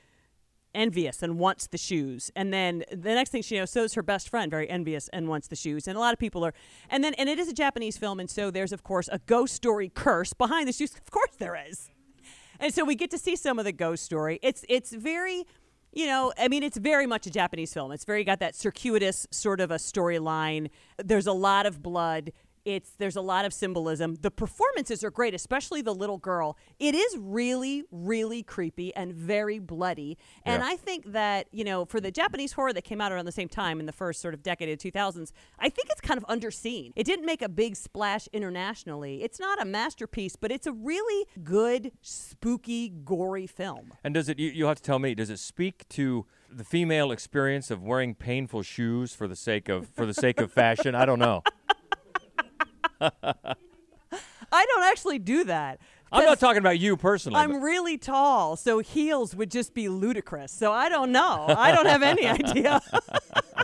envious 0.73 1.23
and 1.23 1.39
wants 1.39 1.67
the 1.67 1.77
shoes. 1.77 2.31
And 2.35 2.53
then 2.53 2.83
the 2.91 3.13
next 3.13 3.31
thing 3.31 3.41
she 3.41 3.57
knows, 3.57 3.71
so 3.71 3.83
is 3.83 3.93
her 3.93 4.03
best 4.03 4.29
friend, 4.29 4.49
very 4.49 4.69
envious 4.69 5.07
and 5.09 5.27
wants 5.27 5.47
the 5.47 5.55
shoes. 5.55 5.87
And 5.87 5.97
a 5.97 5.99
lot 5.99 6.13
of 6.13 6.19
people 6.19 6.45
are. 6.45 6.53
And 6.89 7.03
then, 7.03 7.13
and 7.15 7.29
it 7.29 7.39
is 7.39 7.47
a 7.47 7.53
Japanese 7.53 7.97
film, 7.97 8.19
and 8.19 8.29
so 8.29 8.51
there's 8.51 8.71
of 8.71 8.83
course 8.83 9.09
a 9.11 9.19
ghost 9.19 9.55
story 9.55 9.89
curse 9.89 10.33
behind 10.33 10.67
the 10.67 10.73
shoes. 10.73 10.93
Of 10.99 11.11
course 11.11 11.31
there 11.39 11.59
is. 11.67 11.89
And 12.59 12.73
so 12.73 12.83
we 12.83 12.93
get 12.93 13.09
to 13.11 13.17
see 13.17 13.35
some 13.35 13.57
of 13.57 13.65
the 13.65 13.71
ghost 13.71 14.03
story. 14.03 14.37
It's 14.43 14.63
it's 14.69 14.91
very, 14.91 15.45
you 15.91 16.05
know, 16.05 16.33
I 16.37 16.47
mean, 16.49 16.61
it's 16.61 16.77
very 16.77 17.07
much 17.07 17.25
a 17.25 17.31
Japanese 17.31 17.73
film. 17.73 17.91
It's 17.91 18.05
very 18.05 18.23
got 18.23 18.39
that 18.39 18.53
circuitous 18.53 19.25
sort 19.31 19.59
of 19.59 19.71
a 19.71 19.75
storyline. 19.75 20.69
There's 20.97 21.25
a 21.25 21.33
lot 21.33 21.65
of 21.65 21.81
blood. 21.81 22.31
It's 22.75 22.91
there's 22.97 23.15
a 23.15 23.21
lot 23.21 23.45
of 23.45 23.53
symbolism. 23.53 24.15
The 24.21 24.29
performances 24.31 25.03
are 25.03 25.09
great, 25.11 25.33
especially 25.33 25.81
the 25.81 25.93
little 25.95 26.17
girl. 26.19 26.57
It 26.77 26.93
is 26.93 27.17
really, 27.17 27.83
really 27.91 28.43
creepy 28.43 28.93
and 28.95 29.13
very 29.13 29.57
bloody. 29.59 30.17
And 30.45 30.61
Yeah. 30.61 30.69
I 30.69 30.75
think 30.75 31.11
that 31.11 31.47
you 31.51 31.63
know, 31.63 31.85
for 31.85 31.99
the 31.99 32.11
Japanese 32.11 32.51
horror 32.53 32.73
that 32.73 32.83
came 32.83 33.01
out 33.01 33.11
around 33.11 33.25
the 33.25 33.31
same 33.31 33.49
time 33.49 33.79
in 33.79 33.85
the 33.85 33.91
first 33.91 34.21
sort 34.21 34.33
of 34.33 34.43
decade 34.43 34.69
of 34.69 34.77
2000s, 34.77 35.31
I 35.57 35.69
think 35.69 35.89
it's 35.89 36.01
kind 36.01 36.17
of 36.21 36.25
underseen. 36.27 36.91
It 36.95 37.05
didn't 37.05 37.25
make 37.25 37.41
a 37.41 37.49
big 37.49 37.75
splash 37.75 38.27
internationally. 38.33 39.23
It's 39.23 39.39
not 39.39 39.61
a 39.61 39.65
masterpiece, 39.65 40.35
but 40.35 40.51
it's 40.51 40.67
a 40.67 40.71
really 40.73 41.25
good, 41.43 41.91
spooky, 42.01 42.89
gory 42.89 43.47
film. 43.47 43.93
And 44.03 44.13
does 44.13 44.29
it? 44.29 44.37
You, 44.39 44.49
you'll 44.49 44.67
have 44.67 44.77
to 44.77 44.83
tell 44.83 44.99
me. 44.99 45.15
Does 45.15 45.29
it 45.29 45.39
speak 45.39 45.87
to 45.89 46.25
the 46.51 46.63
female 46.63 47.11
experience 47.11 47.69
of 47.71 47.81
wearing 47.83 48.15
painful 48.15 48.63
shoes 48.63 49.13
for 49.13 49.27
the 49.27 49.35
sake 49.35 49.69
of 49.69 49.87
for 49.89 50.05
the 50.05 50.13
sake 50.13 50.39
of 50.39 50.51
fashion? 50.63 50.93
I 50.95 51.05
don't 51.05 51.19
know. 51.19 51.41
I 53.01 54.65
don't 54.65 54.83
actually 54.83 55.19
do 55.19 55.43
that. 55.45 55.79
I'm 56.11 56.25
not 56.25 56.39
talking 56.39 56.59
about 56.59 56.79
you 56.79 56.97
personally. 56.97 57.39
I'm 57.39 57.53
but- 57.53 57.59
really 57.59 57.97
tall, 57.97 58.55
so 58.55 58.79
heels 58.79 59.35
would 59.35 59.51
just 59.51 59.73
be 59.73 59.89
ludicrous. 59.89 60.51
So 60.51 60.71
I 60.71 60.89
don't 60.89 61.11
know. 61.11 61.45
I 61.49 61.71
don't 61.71 61.85
have 61.85 62.01
any 62.01 62.25
idea. 62.25 62.81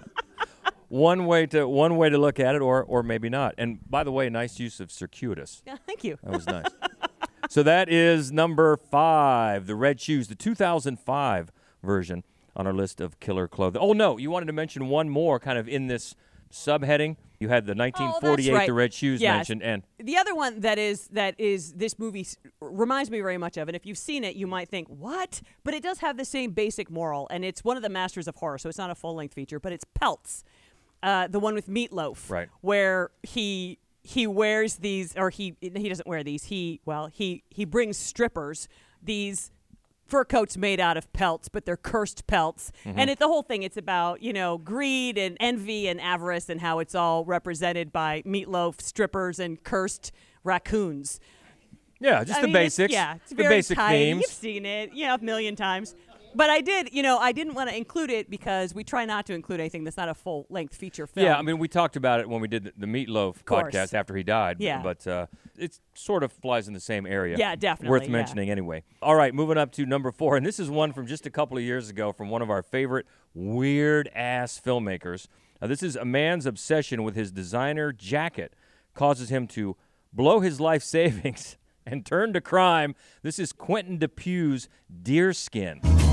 one 0.90 1.26
way 1.26 1.48
to 1.48 1.68
one 1.68 1.98
way 1.98 2.10
to 2.10 2.18
look 2.18 2.40
at 2.40 2.56
it, 2.56 2.62
or 2.62 2.84
or 2.84 3.04
maybe 3.04 3.30
not. 3.30 3.56
And 3.58 3.80
by 3.90 4.04
the 4.04 4.12
way, 4.12 4.30
nice 4.30 4.60
use 4.60 4.80
of 4.80 4.92
circuitous. 4.92 5.64
yeah, 5.66 5.78
thank 5.86 6.04
you. 6.04 6.18
That 6.24 6.34
was 6.34 6.46
nice. 6.46 6.68
so 7.50 7.64
that 7.64 7.90
is 7.90 8.32
number 8.32 8.78
five, 8.78 9.68
the 9.68 9.76
Red 9.76 10.00
Shoes, 10.00 10.28
the 10.28 10.36
2005 10.36 11.52
version 11.84 12.24
on 12.56 12.68
our 12.68 12.74
list 12.74 13.02
of 13.02 13.20
killer 13.20 13.48
clothing. 13.48 13.82
Oh 13.82 13.94
no, 13.94 14.18
you 14.18 14.30
wanted 14.30 14.46
to 14.46 14.54
mention 14.54 14.88
one 14.88 15.10
more, 15.10 15.40
kind 15.40 15.58
of 15.58 15.68
in 15.68 15.88
this 15.88 16.16
subheading. 16.52 17.18
You 17.40 17.50
had 17.50 17.66
the 17.66 17.74
Oh, 17.74 17.76
1948, 17.76 18.54
right. 18.54 18.68
the 18.68 18.74
Red 18.74 18.94
Shoes 18.94 19.22
Yes. 19.22 19.36
mentioned, 19.50 19.64
and 19.64 19.84
The 20.00 20.18
other 20.18 20.34
one 20.36 20.62
that 20.62 20.78
is 20.80 21.08
that 21.10 21.36
is 21.40 21.74
this 21.74 21.98
movie 22.00 22.26
reminds 22.62 23.10
me 23.12 23.20
very 23.22 23.38
much 23.38 23.58
of, 23.58 23.68
and 23.68 23.76
if 23.76 23.86
you've 23.86 23.98
seen 23.98 24.24
it, 24.24 24.36
you 24.36 24.48
might 24.48 24.70
think 24.70 24.88
what, 24.88 25.42
but 25.64 25.74
it 25.74 25.84
does 25.84 26.00
have 26.00 26.18
the 26.18 26.26
same 26.26 26.52
basic 26.52 26.90
moral, 26.90 27.28
and 27.30 27.44
it's 27.44 27.64
one 27.64 27.78
of 27.78 27.84
the 27.84 27.90
masters 27.90 28.28
of 28.28 28.36
horror, 28.38 28.58
so 28.58 28.70
it's 28.70 28.78
not 28.78 28.90
a 28.90 28.96
full 28.96 29.16
length 29.16 29.34
feature, 29.34 29.60
but 29.60 29.72
it's 29.74 29.86
Pelts, 29.94 30.44
uh, 31.04 31.28
the 31.28 31.40
one 31.40 31.54
with 31.54 31.68
Meatloaf, 31.68 32.30
Right. 32.30 32.50
Where 32.62 33.12
he 33.24 33.80
he 34.04 34.28
wears 34.28 34.76
these, 34.78 35.16
or 35.18 35.30
he 35.32 35.56
he 35.62 35.90
doesn't 35.90 36.08
wear 36.08 36.24
these. 36.24 36.46
He 36.46 36.80
well 36.86 37.08
he 37.08 37.44
he 37.50 37.66
brings 37.66 37.98
strippers 37.98 38.68
these 39.02 39.52
fur 40.06 40.24
coats 40.26 40.56
made 40.58 40.80
out 40.80 40.98
of 40.98 41.12
pelts, 41.14 41.50
but 41.50 41.66
they're 41.66 41.76
cursed 41.78 42.28
pelts. 42.28 42.72
Mm-hmm. 42.86 43.00
And 43.00 43.10
it, 43.10 43.20
the 43.20 43.28
whole 43.28 43.42
thing, 43.44 43.64
it's 43.64 43.78
about, 43.78 44.22
you 44.22 44.34
know, 44.34 44.58
greed 44.58 45.18
and 45.18 45.36
envy 45.40 45.88
and 45.88 46.00
avarice 46.00 46.50
and 46.50 46.62
how 46.62 46.80
it's 46.80 46.94
all 46.96 47.26
represented 47.26 47.92
by 47.92 48.22
meatloaf 48.24 48.82
strippers 48.82 49.40
and 49.40 49.64
cursed 49.64 50.12
raccoons. 50.44 51.20
yeah, 52.00 52.24
just 52.24 52.38
I 52.38 52.42
the 52.42 52.48
mean, 52.48 52.56
it's- 52.58 52.76
basics, 52.78 52.94
yeah, 52.94 53.16
it's 53.16 53.30
the 53.32 53.36
very 53.36 53.56
basic 53.56 53.78
tidy. 53.78 53.98
themes. 54.06 54.22
You've 54.22 54.32
seen 54.32 54.66
it, 54.66 54.94
you 54.94 55.08
know, 55.08 55.16
a 55.16 55.20
million 55.20 55.56
times. 55.56 55.96
But 56.36 56.50
I 56.50 56.60
did, 56.60 56.94
you 56.94 57.02
know, 57.02 57.18
I 57.18 57.32
didn't 57.32 57.54
want 57.54 57.70
to 57.70 57.76
include 57.76 58.10
it 58.10 58.30
because 58.30 58.76
we 58.76 58.84
try 58.84 59.06
not 59.06 59.26
to 59.28 59.34
include 59.34 59.62
anything 59.62 59.86
that's 59.86 59.96
not 59.96 60.10
a 60.10 60.14
full 60.14 60.46
length 60.50 60.76
feature 60.76 61.08
film. 61.08 61.26
Yeah, 61.26 61.38
I 61.38 61.42
mean, 61.42 61.58
we 61.58 61.70
talked 61.70 61.96
about 61.96 62.20
it 62.20 62.28
when 62.28 62.42
we 62.42 62.50
did 62.50 62.66
the, 62.66 62.74
the 62.78 62.86
Meatloaf 62.86 63.44
podcast 63.44 63.94
after 63.94 64.16
he 64.16 64.24
died. 64.24 64.58
Yeah. 64.60 64.82
But 64.82 65.08
uh, 65.08 65.28
it 65.58 65.80
sort 65.94 66.24
of 66.24 66.34
flies 66.34 66.68
in 66.68 66.74
the 66.74 66.80
same 66.82 67.06
area. 67.06 67.38
Yeah, 67.38 67.56
definitely, 67.56 67.92
Worth 67.92 68.04
yeah. 68.04 68.10
mentioning 68.10 68.50
anyway. 68.50 68.84
All 69.02 69.16
right, 69.16 69.34
moving 69.34 69.58
up 69.58 69.72
to 69.74 69.86
number 69.86 70.12
four. 70.12 70.36
And 70.36 70.46
this 70.46 70.60
is 70.60 70.70
one 70.70 70.92
from 70.92 71.08
just 71.08 71.26
a 71.26 71.30
couple 71.30 71.58
of 71.58 71.64
years 71.64 71.90
ago 71.90 72.12
from 72.12 72.30
one 72.30 72.42
of 72.42 72.50
our 72.50 72.62
favorite 72.62 73.06
weird 73.34 74.10
ass 74.14 74.62
filmmakers. 74.64 75.28
Now, 75.62 75.68
this 75.68 75.82
is 75.82 75.96
a 75.96 76.06
man's 76.06 76.46
obsession 76.46 77.04
with 77.04 77.16
his 77.16 77.32
designer 77.32 77.94
jacket 77.94 78.54
causes 78.94 79.30
him 79.30 79.48
to 79.48 79.78
blow 80.12 80.42
his 80.42 80.60
life 80.60 80.84
savings 80.96 81.58
and 81.86 82.06
turn 82.06 82.34
to 82.34 82.42
crime. 82.42 82.94
This 83.22 83.40
is 83.40 83.54
Quentin 83.54 83.98
Dupieux's 83.98 84.68
Deerskin. 85.04 86.05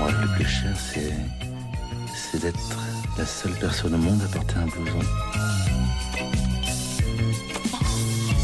Moi, 0.00 0.10
le 0.12 0.34
plus 0.34 0.44
cher, 0.46 0.74
c'est. 0.76 1.12
c'est 2.14 2.40
d'être 2.40 2.58
la 3.18 3.24
seule 3.26 3.52
personne 3.60 3.94
au 3.94 3.98
monde 3.98 4.20
à 4.22 4.28
porter 4.34 4.56
un 4.56 4.66
blouson. 4.66 4.98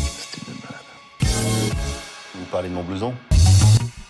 C'est 0.05 0.49
une 0.49 0.59
balade. 0.61 0.85
Vous 2.35 2.45
parler 2.51 2.69
de 2.69 2.75
mon 2.75 2.83
blouson 2.85 3.15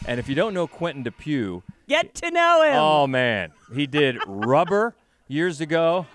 And 0.09 0.19
if 0.19 0.29
you 0.29 0.35
don't 0.35 0.53
know 0.55 0.67
Quentin 0.67 1.03
Dupieux, 1.03 1.63
Get 1.89 2.15
to 2.17 2.31
know 2.31 2.63
him. 2.63 2.75
oh 2.77 3.07
man, 3.07 3.51
he 3.75 3.87
did 3.87 4.17
Rubber 4.27 4.95
years 5.29 5.61
ago. 5.61 6.07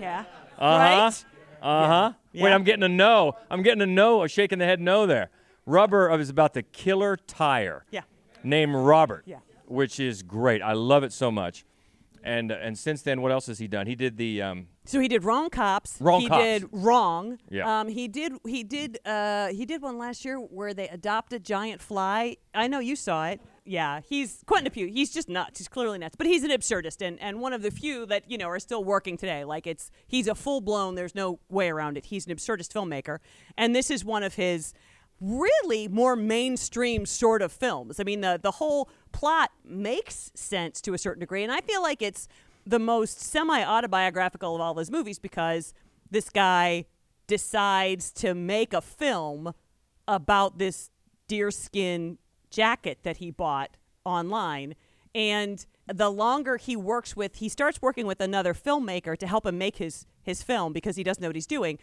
yeah. 0.00 0.24
Uh 0.58 0.78
huh. 0.78 0.78
Right? 0.78 1.24
Uh 1.62 1.86
huh. 1.86 2.12
Wait, 2.34 2.52
I'm 2.52 2.64
getting 2.64 2.82
a 2.82 2.88
no. 2.88 3.34
I'm 3.50 3.62
getting 3.62 3.82
a 3.82 3.86
no. 3.86 4.22
A 4.24 4.28
shaking 4.28 4.58
the 4.58 4.64
head 4.64 4.80
no 4.80 5.06
there. 5.06 5.30
Rubber 5.64 6.10
is 6.18 6.28
about 6.28 6.54
the 6.54 6.62
killer 6.62 7.16
tire. 7.16 7.84
Yeah. 7.92 8.02
Named 8.42 8.74
Robert. 8.74 9.22
Yeah. 9.26 9.38
Which 9.72 9.98
is 9.98 10.22
great. 10.22 10.62
I 10.62 10.72
love 10.74 11.02
it 11.02 11.12
so 11.12 11.30
much. 11.30 11.64
And 12.24 12.52
and 12.52 12.78
since 12.78 13.02
then, 13.02 13.20
what 13.20 13.32
else 13.32 13.46
has 13.46 13.58
he 13.58 13.66
done? 13.66 13.86
He 13.86 13.96
did 13.96 14.16
the 14.16 14.42
um, 14.42 14.68
So 14.84 15.00
he 15.00 15.08
did 15.08 15.24
Wrong 15.24 15.50
Cops. 15.50 15.96
Wrong 16.00 16.20
he 16.20 16.28
Cops. 16.28 16.42
did 16.44 16.68
Wrong. 16.70 17.38
Yeah. 17.50 17.80
Um, 17.80 17.88
he 17.88 18.06
did 18.06 18.34
he 18.46 18.62
did 18.62 19.00
uh, 19.04 19.48
he 19.48 19.66
did 19.66 19.82
one 19.82 19.98
last 19.98 20.24
year 20.24 20.36
where 20.36 20.72
they 20.72 20.88
adopt 20.88 21.32
a 21.32 21.40
giant 21.40 21.80
fly. 21.80 22.36
I 22.54 22.68
know 22.68 22.78
you 22.78 22.94
saw 22.94 23.26
it. 23.26 23.40
Yeah, 23.64 24.00
he's 24.08 24.42
Quentin 24.46 24.70
Dupieux. 24.72 24.88
He's 24.92 25.12
just 25.12 25.28
nuts. 25.28 25.58
He's 25.58 25.68
clearly 25.68 25.98
nuts. 25.98 26.16
But 26.16 26.26
he's 26.26 26.44
an 26.44 26.50
absurdist 26.50 27.04
and, 27.04 27.20
and 27.20 27.40
one 27.40 27.52
of 27.52 27.62
the 27.62 27.70
few 27.70 28.06
that, 28.06 28.28
you 28.30 28.36
know, 28.36 28.48
are 28.48 28.58
still 28.58 28.84
working 28.84 29.16
today. 29.16 29.44
Like 29.44 29.66
it's 29.66 29.90
he's 30.06 30.28
a 30.28 30.34
full 30.34 30.60
blown, 30.60 30.94
there's 30.94 31.14
no 31.14 31.40
way 31.48 31.70
around 31.70 31.96
it. 31.96 32.06
He's 32.06 32.26
an 32.26 32.34
absurdist 32.34 32.72
filmmaker. 32.72 33.18
And 33.56 33.74
this 33.74 33.90
is 33.90 34.04
one 34.04 34.22
of 34.22 34.34
his 34.34 34.74
really 35.20 35.86
more 35.86 36.16
mainstream 36.16 37.06
sort 37.06 37.42
of 37.42 37.52
films. 37.52 38.00
I 38.00 38.04
mean, 38.04 38.20
the 38.20 38.38
the 38.42 38.52
whole 38.52 38.88
plot 39.12 39.50
makes 39.64 40.30
sense 40.34 40.80
to 40.82 40.94
a 40.94 40.98
certain 40.98 41.20
degree, 41.20 41.42
and 41.42 41.52
I 41.52 41.60
feel 41.60 41.82
like 41.82 42.02
it's 42.02 42.28
the 42.66 42.78
most 42.78 43.20
semi 43.20 43.64
autobiographical 43.64 44.54
of 44.54 44.60
all 44.60 44.74
his 44.74 44.90
movies 44.90 45.18
because 45.18 45.74
this 46.10 46.30
guy 46.30 46.86
decides 47.26 48.12
to 48.12 48.34
make 48.34 48.72
a 48.72 48.80
film 48.80 49.54
about 50.06 50.58
this 50.58 50.90
deerskin 51.28 52.18
jacket 52.50 52.98
that 53.02 53.18
he 53.18 53.30
bought 53.30 53.76
online. 54.04 54.74
And 55.14 55.64
the 55.86 56.10
longer 56.10 56.56
he 56.56 56.76
works 56.76 57.16
with, 57.16 57.36
he 57.36 57.48
starts 57.48 57.80
working 57.80 58.06
with 58.06 58.20
another 58.20 58.54
filmmaker 58.54 59.16
to 59.18 59.26
help 59.26 59.46
him 59.46 59.58
make 59.58 59.76
his, 59.76 60.06
his 60.22 60.42
film 60.42 60.72
because 60.72 60.96
he 60.96 61.02
doesn't 61.02 61.22
know 61.22 61.28
what 61.28 61.36
he's 61.36 61.46
doing, 61.46 61.78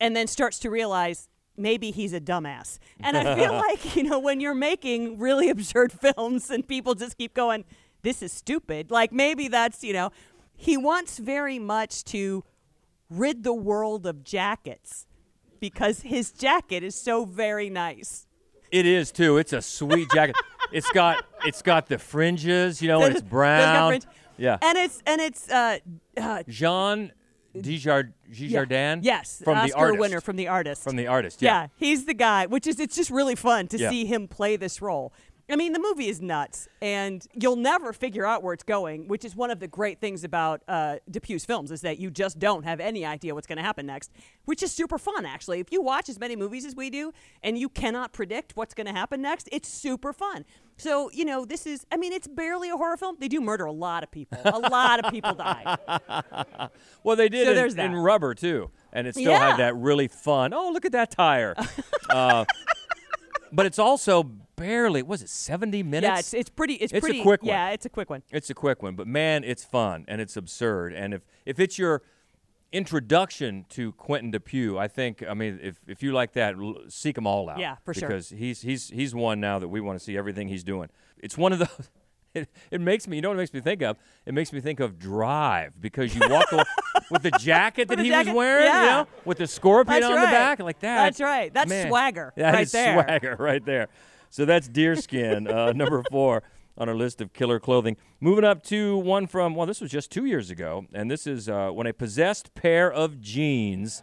and 0.00 0.16
then 0.16 0.26
starts 0.26 0.58
to 0.60 0.70
realize 0.70 1.28
maybe 1.58 1.90
he's 1.90 2.12
a 2.12 2.20
dumbass. 2.20 2.78
And 3.00 3.16
I 3.16 3.34
feel 3.36 3.52
like, 3.68 3.96
you 3.96 4.04
know, 4.04 4.18
when 4.18 4.40
you're 4.40 4.54
making 4.54 5.18
really 5.18 5.50
absurd 5.50 5.92
films 5.92 6.50
and 6.50 6.66
people 6.66 6.94
just 6.94 7.18
keep 7.18 7.34
going, 7.34 7.64
this 8.02 8.22
is 8.22 8.32
stupid, 8.32 8.90
like 8.90 9.12
maybe 9.12 9.48
that's, 9.48 9.82
you 9.82 9.92
know, 9.92 10.10
he 10.56 10.76
wants 10.76 11.18
very 11.18 11.58
much 11.58 12.04
to 12.04 12.44
rid 13.10 13.42
the 13.42 13.54
world 13.54 14.06
of 14.06 14.24
jackets 14.24 15.06
because 15.60 16.00
his 16.02 16.32
jacket 16.32 16.82
is 16.82 16.94
so 16.94 17.24
very 17.24 17.70
nice. 17.70 18.26
It 18.70 18.86
is 18.86 19.10
too. 19.12 19.38
It's 19.38 19.52
a 19.52 19.62
sweet 19.62 20.10
jacket. 20.10 20.36
it's 20.72 20.90
got 20.92 21.24
it's 21.44 21.62
got 21.62 21.86
the 21.86 21.98
fringes, 21.98 22.82
you 22.82 22.88
know, 22.88 23.02
and 23.02 23.14
it's 23.14 23.22
brown. 23.22 24.00
Yeah. 24.36 24.58
And 24.60 24.78
it's 24.78 25.02
and 25.06 25.20
it's 25.20 25.50
uh, 25.50 25.78
uh 26.16 26.42
Jean 26.48 27.12
Dujardin, 27.62 28.10
yeah. 29.02 29.18
Yes, 29.18 29.40
from 29.44 29.58
Oscar 29.58 29.68
the 29.68 29.78
artist. 29.78 30.00
winner 30.00 30.20
from 30.20 30.36
the 30.36 30.48
artist. 30.48 30.82
From 30.82 30.96
the 30.96 31.06
artist. 31.06 31.42
yeah. 31.42 31.62
Yeah. 31.62 31.66
he's 31.76 32.04
the 32.06 32.14
guy. 32.14 32.46
Which 32.46 32.66
is 32.66 32.78
it's 32.80 32.96
just 32.96 33.10
really 33.10 33.34
fun 33.34 33.68
to 33.68 33.78
Yeah. 33.78 33.90
see 33.90 34.04
him 34.06 34.28
play 34.28 34.56
this 34.56 34.80
role. 34.82 35.12
I 35.50 35.56
mean, 35.56 35.72
the 35.72 35.78
movie 35.78 36.08
is 36.08 36.20
nuts, 36.20 36.68
and 36.82 37.26
you'll 37.32 37.56
never 37.56 37.94
figure 37.94 38.26
out 38.26 38.42
where 38.42 38.52
it's 38.52 38.62
going. 38.64 39.08
Which 39.08 39.24
is 39.24 39.34
one 39.34 39.50
of 39.50 39.60
the 39.60 39.66
great 39.68 39.98
things 39.98 40.22
about 40.22 40.62
uh, 40.68 40.96
Dupieux's 41.10 41.46
films 41.46 41.70
is 41.70 41.80
that 41.80 41.98
you 41.98 42.10
just 42.10 42.38
don't 42.38 42.64
have 42.64 42.80
any 42.80 43.06
idea 43.06 43.34
what's 43.34 43.46
going 43.46 43.56
to 43.56 43.62
happen 43.64 43.86
next, 43.86 44.10
which 44.44 44.62
is 44.62 44.72
super 44.72 44.98
fun. 44.98 45.24
Actually, 45.24 45.60
if 45.60 45.72
you 45.72 45.80
watch 45.80 46.10
as 46.10 46.18
many 46.20 46.36
movies 46.36 46.66
as 46.66 46.76
we 46.76 46.90
do, 46.90 47.12
and 47.42 47.56
you 47.56 47.70
cannot 47.70 48.12
predict 48.12 48.56
what's 48.56 48.74
going 48.74 48.86
to 48.88 48.92
happen 48.92 49.22
next, 49.22 49.48
it's 49.50 49.68
super 49.70 50.12
fun. 50.12 50.44
So 50.78 51.10
you 51.12 51.24
know, 51.24 51.44
this 51.44 51.66
is. 51.66 51.84
I 51.92 51.96
mean, 51.96 52.12
it's 52.12 52.26
barely 52.26 52.70
a 52.70 52.76
horror 52.76 52.96
film. 52.96 53.16
They 53.18 53.28
do 53.28 53.40
murder 53.40 53.64
a 53.66 53.72
lot 53.72 54.02
of 54.02 54.10
people. 54.10 54.38
A 54.44 54.58
lot 54.58 55.04
of 55.04 55.12
people 55.12 55.34
die. 55.34 55.76
Well, 57.04 57.16
they 57.16 57.28
did 57.28 57.44
So 57.46 57.50
in, 57.50 57.56
there's 57.56 57.74
in 57.74 57.94
rubber 57.94 58.34
too, 58.34 58.70
and 58.92 59.06
it 59.06 59.14
still 59.14 59.30
Yeah. 59.30 59.50
had 59.50 59.56
that 59.58 59.76
really 59.76 60.08
fun. 60.08 60.52
Oh, 60.52 60.70
look 60.72 60.84
at 60.84 60.92
that 60.92 61.10
tire. 61.10 61.54
uh, 62.10 62.44
but 63.52 63.66
it's 63.66 63.78
also 63.78 64.24
barely. 64.56 65.02
Was 65.02 65.22
it 65.22 65.28
seventy 65.28 65.82
minutes? 65.82 66.04
Yeah, 66.12 66.18
it's, 66.18 66.34
it's 66.34 66.50
pretty. 66.50 66.74
It's, 66.74 66.92
It's 66.92 67.06
a 67.06 67.22
quick 67.22 67.42
one. 67.42 67.48
Yeah, 67.48 67.70
it's 67.70 67.86
a 67.86 67.88
quick 67.88 68.10
one. 68.10 68.22
It's 68.30 68.50
a 68.50 68.54
quick 68.54 68.82
one, 68.82 68.94
but 68.94 69.06
man, 69.06 69.44
it's 69.44 69.64
fun 69.64 70.04
and 70.08 70.20
it's 70.20 70.36
absurd. 70.36 70.92
And 70.92 71.14
if 71.14 71.22
if 71.46 71.58
it's 71.58 71.78
your 71.78 72.02
introduction 72.72 73.64
to 73.70 73.92
Quentin 73.92 74.30
Dupieux, 74.32 74.78
I 74.78 74.88
think 74.88 75.22
I 75.28 75.34
mean 75.34 75.58
if 75.62 75.80
if 75.86 76.02
you 76.02 76.12
like 76.12 76.32
that, 76.34 76.54
l- 76.54 76.76
seek 76.88 77.14
them 77.14 77.26
all 77.26 77.48
out. 77.48 77.58
Yeah, 77.58 77.76
for 77.84 77.94
sure. 77.94 78.08
Because 78.08 78.30
he's 78.30 78.62
he's 78.62 78.88
he's 78.90 79.14
one 79.14 79.40
now 79.40 79.58
that 79.58 79.68
we 79.68 79.80
want 79.80 79.98
to 79.98 80.04
see 80.04 80.16
everything 80.16 80.48
he's 80.48 80.64
doing. 80.64 80.88
It's 81.18 81.36
one 81.38 81.52
of 81.52 81.58
those. 81.60 81.90
It, 82.34 82.46
it 82.70 82.80
makes 82.82 83.08
me, 83.08 83.16
you 83.16 83.22
know 83.22 83.30
what 83.30 83.36
it 83.36 83.38
makes 83.38 83.54
me 83.54 83.60
think 83.60 83.80
of? 83.80 83.96
It 84.26 84.34
makes 84.34 84.52
me 84.52 84.60
think 84.60 84.80
of 84.80 84.98
Drive 84.98 85.80
because 85.80 86.14
you 86.14 86.20
walk 86.28 86.52
away 86.52 86.62
with 87.10 87.22
the 87.22 87.30
jacket 87.30 87.88
that 87.88 87.96
the 87.96 88.02
he 88.02 88.10
jacket, 88.10 88.28
was 88.28 88.36
wearing, 88.36 88.66
you 88.66 88.70
know, 88.70 89.06
with 89.24 89.38
the 89.38 89.46
scorpion 89.46 90.02
That's 90.02 90.10
on 90.12 90.16
right. 90.16 90.26
the 90.26 90.30
back, 90.30 90.58
like 90.60 90.78
that. 90.80 91.04
That's 91.04 91.20
right. 91.22 91.52
That's 91.52 91.70
man, 91.70 91.88
swagger 91.88 92.34
That 92.36 92.52
right 92.52 92.62
is 92.64 92.72
there. 92.72 92.92
swagger 93.02 93.36
right 93.40 93.64
there. 93.64 93.88
So 94.28 94.44
that's 94.44 94.68
deerskin, 94.68 95.48
uh, 95.50 95.72
number 95.72 96.02
four 96.10 96.42
on 96.78 96.88
our 96.88 96.94
list 96.94 97.20
of 97.20 97.32
killer 97.32 97.60
clothing. 97.60 97.96
Moving 98.20 98.44
up 98.44 98.62
to 98.64 98.96
one 98.96 99.26
from, 99.26 99.54
well, 99.54 99.66
this 99.66 99.80
was 99.80 99.90
just 99.90 100.10
two 100.10 100.24
years 100.24 100.50
ago, 100.50 100.86
and 100.94 101.10
this 101.10 101.26
is 101.26 101.48
uh, 101.48 101.70
when 101.70 101.86
a 101.86 101.92
possessed 101.92 102.54
pair 102.54 102.90
of 102.90 103.20
jeans. 103.20 104.02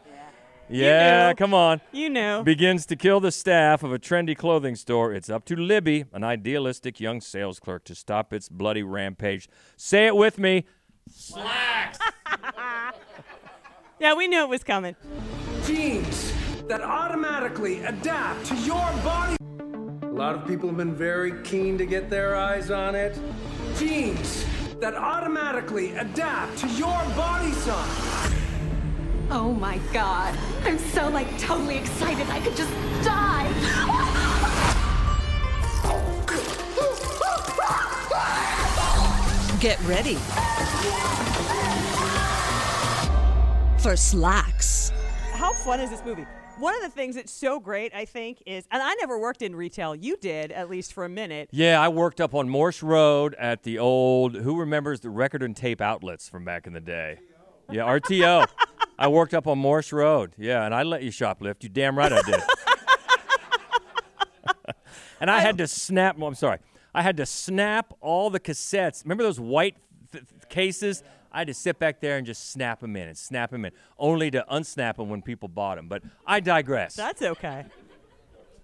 Yeah, 0.69 1.29
knew. 1.29 1.35
come 1.35 1.53
on. 1.53 1.81
You 1.91 2.09
know. 2.09 2.43
Begins 2.43 2.85
to 2.87 2.95
kill 2.95 3.19
the 3.19 3.31
staff 3.31 3.83
of 3.83 3.93
a 3.93 3.99
trendy 3.99 4.35
clothing 4.35 4.75
store. 4.75 5.13
It's 5.13 5.29
up 5.29 5.45
to 5.45 5.55
Libby, 5.55 6.05
an 6.11 6.23
idealistic 6.23 6.99
young 6.99 7.21
sales 7.21 7.59
clerk, 7.59 7.83
to 7.85 7.95
stop 7.95 8.33
its 8.33 8.49
bloody 8.49 8.83
rampage. 8.83 9.47
Say 9.77 10.07
it 10.07 10.15
with 10.15 10.39
me. 10.39 10.65
Slacks. 11.09 11.99
yeah, 13.99 14.15
we 14.15 14.27
knew 14.27 14.41
it 14.41 14.49
was 14.49 14.63
coming. 14.63 14.95
Jeans 15.65 16.33
that 16.67 16.81
automatically 16.81 17.83
adapt 17.83 18.45
to 18.47 18.55
your 18.55 18.91
body. 19.03 19.35
A 20.15 20.17
lot 20.17 20.33
of 20.33 20.47
people 20.47 20.69
have 20.69 20.77
been 20.77 20.95
very 20.95 21.43
keen 21.43 21.77
to 21.77 21.85
get 21.85 22.09
their 22.09 22.37
eyes 22.37 22.71
on 22.71 22.95
it. 22.95 23.19
Jeans 23.75 24.45
that 24.79 24.95
automatically 24.95 25.91
adapt 25.97 26.57
to 26.59 26.69
your 26.69 27.03
body 27.17 27.51
size. 27.51 28.33
Oh 29.29 29.51
my 29.59 29.77
god. 29.91 30.33
I'm 30.63 30.77
so 30.77 31.09
like 31.09 31.27
totally 31.37 31.77
excited 31.77 32.25
I 32.29 32.39
could 32.39 32.55
just 32.55 32.71
die. 33.03 33.51
Get 39.59 39.77
ready 39.81 40.15
for 43.79 43.97
slacks. 43.97 44.93
How 45.33 45.51
fun 45.51 45.81
is 45.81 45.89
this 45.89 46.05
movie? 46.05 46.25
One 46.57 46.73
of 46.75 46.81
the 46.81 46.89
things 46.89 47.15
that's 47.15 47.33
so 47.33 47.59
great, 47.59 47.93
I 47.93 48.05
think, 48.05 48.41
is, 48.45 48.65
and 48.71 48.81
I 48.81 48.93
never 48.95 49.19
worked 49.19 49.41
in 49.41 49.55
retail. 49.55 49.93
You 49.93 50.15
did, 50.15 50.53
at 50.53 50.69
least 50.69 50.93
for 50.93 51.03
a 51.03 51.09
minute. 51.09 51.49
Yeah, 51.51 51.81
I 51.81 51.89
worked 51.89 52.21
up 52.21 52.33
on 52.33 52.47
Morse 52.47 52.81
Road 52.81 53.35
at 53.35 53.63
the 53.63 53.77
old, 53.77 54.35
who 54.35 54.57
remembers 54.57 55.01
the 55.01 55.09
record 55.09 55.43
and 55.43 55.55
tape 55.55 55.81
outlets 55.81 56.29
from 56.29 56.45
back 56.45 56.65
in 56.65 56.71
the 56.71 56.79
day? 56.79 57.19
Yeah, 57.69 57.83
RTO. 57.83 58.47
I 58.97 59.07
worked 59.09 59.33
up 59.33 59.47
on 59.47 59.57
Morse 59.57 59.91
Road. 59.91 60.31
Yeah, 60.37 60.65
and 60.65 60.73
I 60.73 60.83
let 60.83 61.03
you 61.03 61.11
shoplift. 61.11 61.61
You 61.63 61.69
damn 61.69 61.97
right 61.97 62.13
I 62.13 62.21
did. 62.21 62.41
and 65.19 65.29
I 65.29 65.39
had 65.39 65.57
to 65.57 65.67
snap, 65.67 66.17
well, 66.17 66.29
I'm 66.29 66.35
sorry, 66.35 66.59
I 66.93 67.01
had 67.01 67.17
to 67.17 67.25
snap 67.25 67.93
all 67.99 68.29
the 68.29 68.39
cassettes. 68.39 69.03
Remember 69.03 69.23
those 69.23 69.41
white 69.41 69.75
th- 70.13 70.23
th- 70.25 70.49
cases? 70.49 71.03
I 71.35 71.39
had 71.39 71.47
to 71.47 71.53
sit 71.53 71.79
back 71.79 71.99
there 71.99 72.15
and 72.15 72.25
just 72.25 72.49
snap 72.51 72.79
them 72.79 72.95
in 72.95 73.09
and 73.09 73.17
snap 73.17 73.51
them 73.51 73.65
in, 73.65 73.73
only 73.99 74.31
to 74.31 74.45
unsnap 74.49 74.95
them 74.95 75.09
when 75.09 75.21
people 75.21 75.49
bought 75.49 75.75
them. 75.75 75.89
But 75.89 76.01
I 76.25 76.39
digress. 76.39 76.95
That's 76.95 77.21
okay. 77.21 77.65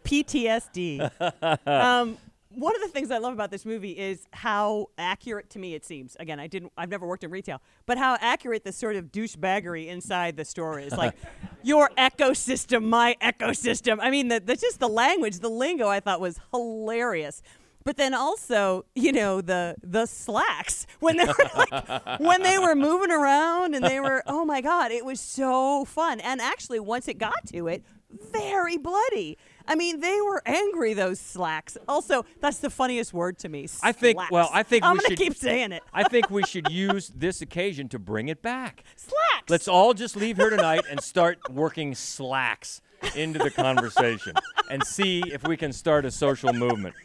PTSD. 0.06 1.68
um, 1.68 2.18
one 2.56 2.76
of 2.76 2.82
the 2.82 2.88
things 2.88 3.12
I 3.12 3.18
love 3.18 3.34
about 3.34 3.52
this 3.52 3.66
movie 3.66 3.92
is 3.92 4.26
how 4.32 4.88
accurate 4.98 5.50
to 5.52 5.60
me 5.60 5.74
it 5.74 5.84
seems. 5.84 6.16
Again, 6.18 6.40
I 6.40 6.48
didn't 6.48 6.72
I've 6.78 6.90
never 6.90 7.06
worked 7.06 7.26
in 7.26 7.32
retail, 7.32 7.62
but 7.86 7.98
how 7.98 8.18
accurate 8.22 8.64
the 8.64 8.72
sort 8.72 8.96
of 8.96 9.12
douchebaggery 9.12 9.88
inside 9.88 10.38
the 10.38 10.46
store 10.46 10.80
is. 10.80 10.94
Like 10.94 11.16
your 11.64 11.90
ecosystem, 11.98 12.86
my 12.86 13.18
ecosystem. 13.22 13.98
I 14.02 14.12
mean, 14.12 14.30
the, 14.30 14.40
the 14.40 14.56
just 14.56 14.80
the 14.80 14.90
language, 14.90 15.40
the 15.40 15.50
lingo 15.50 15.90
I 15.90 16.00
thought 16.00 16.22
was 16.22 16.40
hilarious. 16.54 17.42
But 17.84 17.98
then 17.98 18.14
also, 18.14 18.86
you 18.96 19.12
know, 19.12 19.42
the 19.42 19.76
the 19.84 20.06
slacks 20.06 20.86
when 21.00 21.18
they 21.18 21.26
were 21.26 21.50
like, 21.58 22.20
when 22.20 22.44
they 22.44 22.58
were 22.60 22.76
moving 22.76 23.12
around 23.12 23.74
and 23.76 23.84
they 23.86 24.00
were 24.00 24.24
oh 24.28 24.46
my 24.46 24.62
god, 24.62 24.92
it 24.92 25.04
was 25.06 25.20
so 25.20 25.86
fun. 25.86 26.20
And 26.20 26.42
actually 26.42 26.80
once 26.80 27.08
it 27.08 27.18
got 27.18 27.46
to 27.48 27.68
it, 27.68 27.84
very 28.32 28.78
bloody. 28.78 29.38
I 29.68 29.76
mean, 29.76 30.00
they 30.02 30.20
were 30.22 30.42
angry. 30.46 30.94
Those 30.94 31.20
slacks. 31.20 31.78
Also, 31.88 32.26
that's 32.42 32.58
the 32.58 32.70
funniest 32.70 33.14
word 33.14 33.38
to 33.40 33.50
me. 33.50 33.68
I 33.82 33.92
think- 33.94 34.20
well, 34.30 34.50
I 34.52 34.64
think 34.64 34.84
I'm 34.84 34.94
we 34.94 35.00
gonna 35.00 35.10
should- 35.10 35.18
keep 35.18 35.36
saying 35.38 35.72
it. 35.72 35.82
I 35.94 36.04
think 36.04 36.30
we 36.30 36.44
should 36.44 36.70
use 36.90 37.08
this 37.16 37.42
occasion 37.42 37.88
to 37.90 38.00
bring 38.00 38.28
it 38.28 38.42
back. 38.42 38.84
slacks. 38.96 39.50
Let's 39.50 39.68
all 39.68 39.94
just 39.94 40.16
leave 40.16 40.38
here 40.38 40.50
tonight 40.50 40.82
and 40.90 41.02
start 41.02 41.40
working 41.50 41.96
slacks 41.96 42.82
into 43.16 43.40
the 43.40 43.50
conversation. 43.50 44.34
and 44.70 44.84
see 44.84 45.24
if 45.32 45.44
we 45.48 45.56
can 45.58 45.72
start 45.74 46.06
a 46.06 46.12
social 46.12 46.52
movement. 46.54 46.96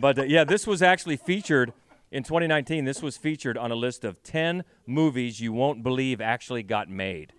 But 0.00 0.18
uh, 0.18 0.22
yeah, 0.24 0.44
this 0.44 0.66
was 0.66 0.82
actually 0.82 1.16
featured 1.16 1.72
in 2.10 2.22
2019. 2.22 2.84
This 2.84 3.02
was 3.02 3.16
featured 3.16 3.56
on 3.58 3.70
a 3.70 3.74
list 3.74 4.04
of 4.04 4.22
10 4.22 4.64
movies 4.86 5.40
you 5.40 5.52
won't 5.52 5.82
believe 5.82 6.20
actually 6.20 6.62
got 6.62 6.88
made. 6.88 7.32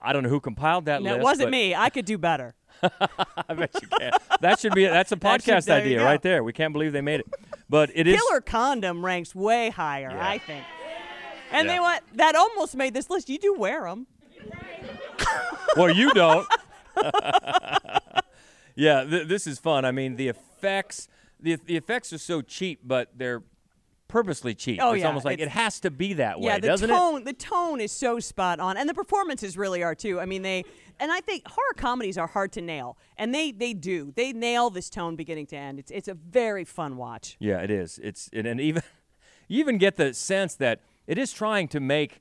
I 0.00 0.12
don't 0.12 0.22
know 0.22 0.28
who 0.28 0.40
compiled 0.40 0.84
that 0.86 1.02
No, 1.02 1.10
list. 1.10 1.20
it 1.20 1.24
wasn't 1.24 1.50
me. 1.50 1.74
I 1.74 1.90
could 1.90 2.04
do 2.04 2.18
better. 2.18 2.54
I 2.82 3.54
bet 3.54 3.70
you 3.82 3.88
can. 3.88 4.12
That 4.40 4.60
should 4.60 4.72
be 4.74 4.84
that's 4.84 5.10
a 5.10 5.16
That 5.16 5.42
should- 5.42 5.54
podcast 5.54 5.68
idea 5.70 6.04
right 6.04 6.22
there. 6.22 6.44
We 6.44 6.52
can't 6.52 6.72
believe 6.72 6.92
they 6.92 7.00
made 7.00 7.20
it, 7.20 7.26
but 7.68 7.90
it 7.94 8.06
is. 8.06 8.20
Killer 8.20 8.40
Condom 8.40 9.04
ranks 9.04 9.34
way 9.34 9.70
higher, 9.70 10.10
Yeah. 10.10 10.28
I 10.28 10.38
think. 10.38 10.64
And 11.50 11.66
Yeah. 11.66 11.74
they 11.74 11.80
want 11.80 12.02
That 12.14 12.36
almost 12.36 12.76
made 12.76 12.94
this 12.94 13.10
list. 13.10 13.28
You 13.28 13.38
do 13.38 13.54
wear 13.54 13.84
them. 13.84 14.06
Well, 15.76 15.90
you 15.90 16.12
don't. 16.12 16.46
yeah, 18.76 19.04
th- 19.04 19.26
this 19.28 19.46
is 19.46 19.58
fun. 19.58 19.84
I 19.84 19.90
mean, 19.92 20.16
the 20.16 20.32
effects, 20.58 21.08
the 21.40 21.56
the 21.56 21.76
effects 21.76 22.12
are 22.12 22.18
so 22.18 22.42
cheap, 22.42 22.80
but 22.84 23.10
they're 23.16 23.42
purposely 24.08 24.54
cheap. 24.54 24.80
Oh, 24.82 24.92
it's 24.92 25.00
yeah, 25.02 25.06
almost 25.08 25.24
like 25.26 25.34
it's- 25.38 25.54
it 25.54 25.58
has 25.58 25.80
to 25.80 25.90
be 25.90 26.14
that 26.14 26.40
way, 26.40 26.46
Yeah, 26.46 26.58
the 26.58 26.66
doesn't 26.68 26.88
tone 26.88 27.24
the 27.24 27.32
tone 27.34 27.80
is 27.80 27.92
so 27.92 28.18
spot 28.20 28.58
on, 28.60 28.76
and 28.76 28.88
the 28.88 28.94
performances 28.94 29.56
really 29.56 29.82
are 29.82 29.94
too. 29.94 30.18
I 30.20 30.24
mean, 30.26 30.42
they 30.42 30.64
and 30.98 31.12
I 31.12 31.20
think 31.20 31.46
horror 31.46 31.74
comedies 31.76 32.18
are 32.18 32.26
hard 32.26 32.52
to 32.52 32.60
nail, 32.60 32.96
and 33.16 33.34
they 33.34 33.52
they 33.52 33.72
do. 33.74 34.12
They 34.16 34.32
nail 34.32 34.70
this 34.70 34.90
tone 34.90 35.14
beginning 35.16 35.46
to 35.48 35.56
end. 35.56 35.78
It's 35.78 35.90
it's 35.90 36.08
a 36.08 36.14
very 36.14 36.64
fun 36.64 36.96
watch. 36.96 37.36
Yeah, 37.38 37.60
it 37.60 37.70
is. 37.70 37.98
It's 38.02 38.28
it, 38.32 38.46
and 38.46 38.60
even 38.60 38.82
you 39.48 39.60
even 39.60 39.78
get 39.78 39.96
the 39.96 40.12
sense 40.14 40.54
that 40.56 40.80
it 41.06 41.18
is 41.18 41.32
trying 41.32 41.68
to 41.68 41.80
make 41.80 42.20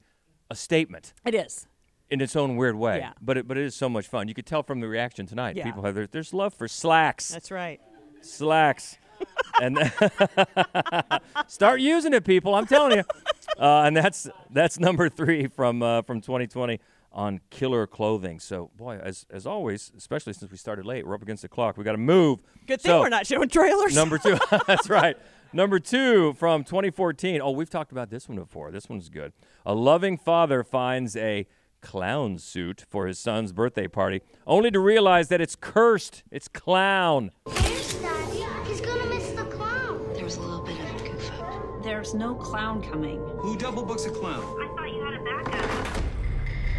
a 0.49 0.55
statement 0.55 1.13
It 1.25 1.35
is. 1.35 1.67
in 2.09 2.21
its 2.21 2.35
own 2.37 2.55
weird 2.55 2.75
way. 2.75 2.99
Yeah. 2.99 3.11
But 3.21 3.37
it, 3.37 3.47
but 3.49 3.57
it 3.57 3.65
is 3.65 3.75
so 3.75 3.89
much 3.89 4.07
fun. 4.07 4.27
You 4.29 4.33
could 4.33 4.45
tell 4.45 4.63
from 4.63 4.79
the 4.79 4.87
reaction 4.87 5.25
tonight. 5.25 5.57
Yeah. 5.57 5.65
People 5.65 5.83
have 5.83 5.93
their, 5.93 6.07
there's 6.07 6.33
love 6.33 6.53
for 6.53 6.69
slacks. 6.69 7.27
That's 7.27 7.51
right. 7.51 7.81
Slacks. 8.27 8.97
and 9.61 9.77
start 11.47 11.79
using 11.79 12.13
it, 12.13 12.23
people. 12.23 12.53
I'm 12.53 12.67
telling 12.67 12.97
you. 12.97 13.03
Uh, 13.57 13.83
and 13.83 13.97
that's 13.97 14.29
that's 14.51 14.79
number 14.79 15.09
three 15.09 15.47
from 15.47 15.81
uh, 15.81 16.03
from 16.03 16.21
2020 16.21 16.79
on 17.11 17.39
killer 17.49 17.87
clothing. 17.87 18.39
So, 18.39 18.69
boy, 18.77 18.99
as 19.01 19.25
as 19.31 19.47
always, 19.47 19.91
especially 19.97 20.33
since 20.33 20.51
we 20.51 20.57
started 20.57 20.85
late, 20.85 21.05
we're 21.07 21.15
up 21.15 21.23
against 21.23 21.41
the 21.41 21.49
clock. 21.49 21.77
We 21.77 21.83
got 21.83 21.93
to 21.93 21.97
move. 21.97 22.41
Good 22.67 22.81
thing 22.81 22.91
So, 22.91 22.99
we're 23.01 23.09
not 23.09 23.25
showing 23.25 23.49
trailers. 23.49 23.95
Number 23.95 24.17
two. 24.17 24.37
that's 24.67 24.89
right. 24.89 25.17
Number 25.53 25.79
two 25.79 26.33
from 26.33 26.63
2014. 26.63 27.41
Oh, 27.41 27.51
we've 27.51 27.69
talked 27.69 27.91
about 27.91 28.09
this 28.09 28.27
one 28.29 28.37
before. 28.37 28.69
This 28.69 28.89
one's 28.89 29.09
good. 29.09 29.33
A 29.65 29.73
loving 29.73 30.17
father 30.17 30.63
finds 30.63 31.15
a 31.15 31.47
clown 31.81 32.37
suit 32.37 32.85
for 32.89 33.07
his 33.07 33.19
son's 33.19 33.51
birthday 33.51 33.87
party, 33.87 34.21
only 34.45 34.71
to 34.71 34.79
realize 34.79 35.29
that 35.29 35.41
it's 35.41 35.55
cursed. 35.55 36.23
It's 36.31 36.47
clown. 36.47 37.31
Where's 37.43 37.93
Daddy? 38.01 38.45
He's 38.67 38.81
gonna 38.81 39.05
miss 39.05 39.29
the 39.31 39.45
clown. 39.45 40.13
There 40.13 40.23
was 40.23 40.37
a 40.37 40.41
little 40.41 40.65
bit 40.65 40.79
of 40.79 41.01
a 41.01 41.09
goof 41.09 41.31
up. 41.41 41.83
There's 41.83 42.13
no 42.13 42.35
clown 42.35 42.81
coming. 42.81 43.19
Who 43.39 43.57
double 43.57 43.83
books 43.83 44.05
a 44.05 44.11
clown? 44.11 44.41
I 44.41 44.67
thought 44.75 44.93
you 44.93 45.03
had 45.03 45.13
a 45.13 45.23
backup. 45.23 46.03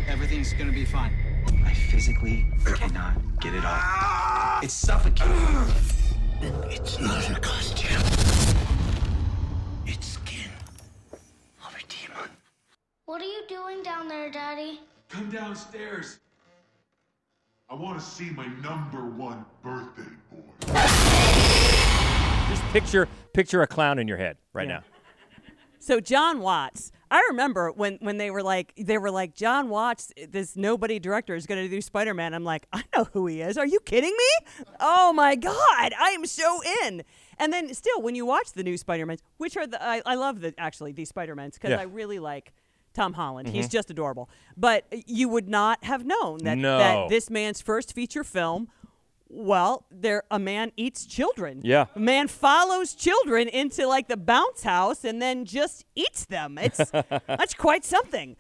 Everything's 0.09 0.52
gonna 0.52 0.73
be 0.73 0.85
fine. 0.85 1.12
I 1.64 1.73
physically 1.75 2.47
cannot 2.64 3.17
get 3.40 3.55
it 3.55 3.64
off. 3.64 4.62
It's 4.62 4.75
suffocating. 4.75 5.35
It's 6.71 6.99
not 6.99 7.31
a 7.31 7.40
costume. 7.40 8.02
It's 9.87 10.07
skin 10.07 10.50
of 11.64 11.75
a 11.75 11.83
demon. 11.88 12.31
What 13.07 13.21
are 13.23 13.25
you 13.25 13.43
doing 14.32 14.44
Daddy? 14.44 14.80
Come 15.08 15.30
downstairs. 15.30 16.18
I 17.70 17.75
want 17.75 17.99
to 17.99 18.04
see 18.04 18.30
my 18.30 18.47
number 18.62 19.04
one 19.04 19.44
birthday 19.62 20.11
boy. 20.30 20.73
Just 22.49 22.62
picture 22.73 23.08
picture 23.35 23.62
a 23.62 23.66
clown 23.66 23.99
in 23.99 24.08
your 24.08 24.16
head 24.16 24.38
right 24.52 24.66
Yeah. 24.66 24.75
now. 24.78 24.82
So 25.80 26.00
John 26.00 26.40
Watts, 26.40 26.92
I 27.11 27.23
remember 27.30 27.70
when 27.70 27.99
when 28.00 28.16
they 28.18 28.30
were 28.30 28.42
like 28.42 28.73
they 28.76 28.97
were 28.99 29.11
like 29.11 29.35
John 29.35 29.68
Watts, 29.68 30.12
this 30.30 30.56
nobody 30.56 30.99
director 30.99 31.35
is 31.35 31.47
going 31.47 31.62
to 31.62 31.68
do 31.68 31.80
Spider 31.82 32.14
Man. 32.14 32.32
I'm 32.35 32.44
like, 32.44 32.66
I 32.73 32.82
know 32.97 33.04
who 33.12 33.26
he 33.26 33.40
is. 33.42 33.56
Are 33.58 33.66
you 33.66 33.80
kidding 33.80 34.14
me? 34.16 34.64
Oh 34.80 35.12
my 35.12 35.35
god, 35.37 35.92
I 35.99 36.11
am 36.14 36.25
so 36.26 36.61
in. 36.85 37.02
And 37.38 37.52
then 37.52 37.73
still, 37.75 38.00
when 38.02 38.14
you 38.14 38.26
watch 38.26 38.52
the 38.52 38.64
new 38.64 38.76
Spider 38.76 39.06
Mans, 39.06 39.23
which 39.37 39.56
are 39.56 39.66
the 39.66 39.82
I, 39.82 40.02
I 40.06 40.14
love 40.16 40.40
the 40.40 40.54
actually 40.58 40.92
these 40.92 41.08
Spider 41.11 41.35
Mans 41.35 41.54
because 41.54 41.70
Yeah. 41.70 41.80
I 41.80 41.85
really 41.85 42.18
like. 42.18 42.52
Tom 42.99 43.12
Holland, 43.12 43.49
he's 43.49 43.69
just 43.69 43.91
adorable. 43.91 44.28
But 44.56 44.84
you 45.06 45.28
would 45.28 45.49
not 45.49 45.84
have 45.84 46.04
known 46.04 46.39
that, 46.45 46.58
No. 46.58 46.78
that 46.78 47.08
this 47.08 47.30
man's 47.30 47.61
first 47.61 47.95
feature 47.95 48.25
film 48.25 48.69
well, 49.30 49.84
there 49.91 50.23
a 50.30 50.39
man 50.39 50.73
eats 50.76 51.04
children. 51.04 51.61
Yeah. 51.63 51.84
A 51.95 51.99
man 52.00 52.28
follows 52.28 52.95
children 52.95 53.47
into 53.49 53.87
like 53.87 54.08
the 54.08 54.17
bounce 54.17 54.63
house 54.63 55.04
and 55.04 55.21
then 55.21 55.45
just 55.45 55.84
eats 55.95 56.25
them. 56.25 56.56
It's 56.58 56.91
that's 57.26 57.52
quite 57.54 57.84
something. 57.84 58.37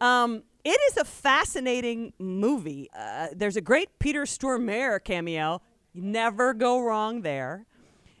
Um, 0.00 0.44
it 0.64 0.78
is 0.90 0.96
a 0.96 1.04
fascinating 1.04 2.12
movie. 2.18 2.88
Uh, 2.96 3.28
there's 3.34 3.56
a 3.56 3.60
great 3.60 3.98
Peter 3.98 4.22
Stormare 4.22 5.02
cameo. 5.02 5.60
You 5.92 6.02
never 6.02 6.54
go 6.54 6.80
wrong 6.80 7.22
there. 7.22 7.66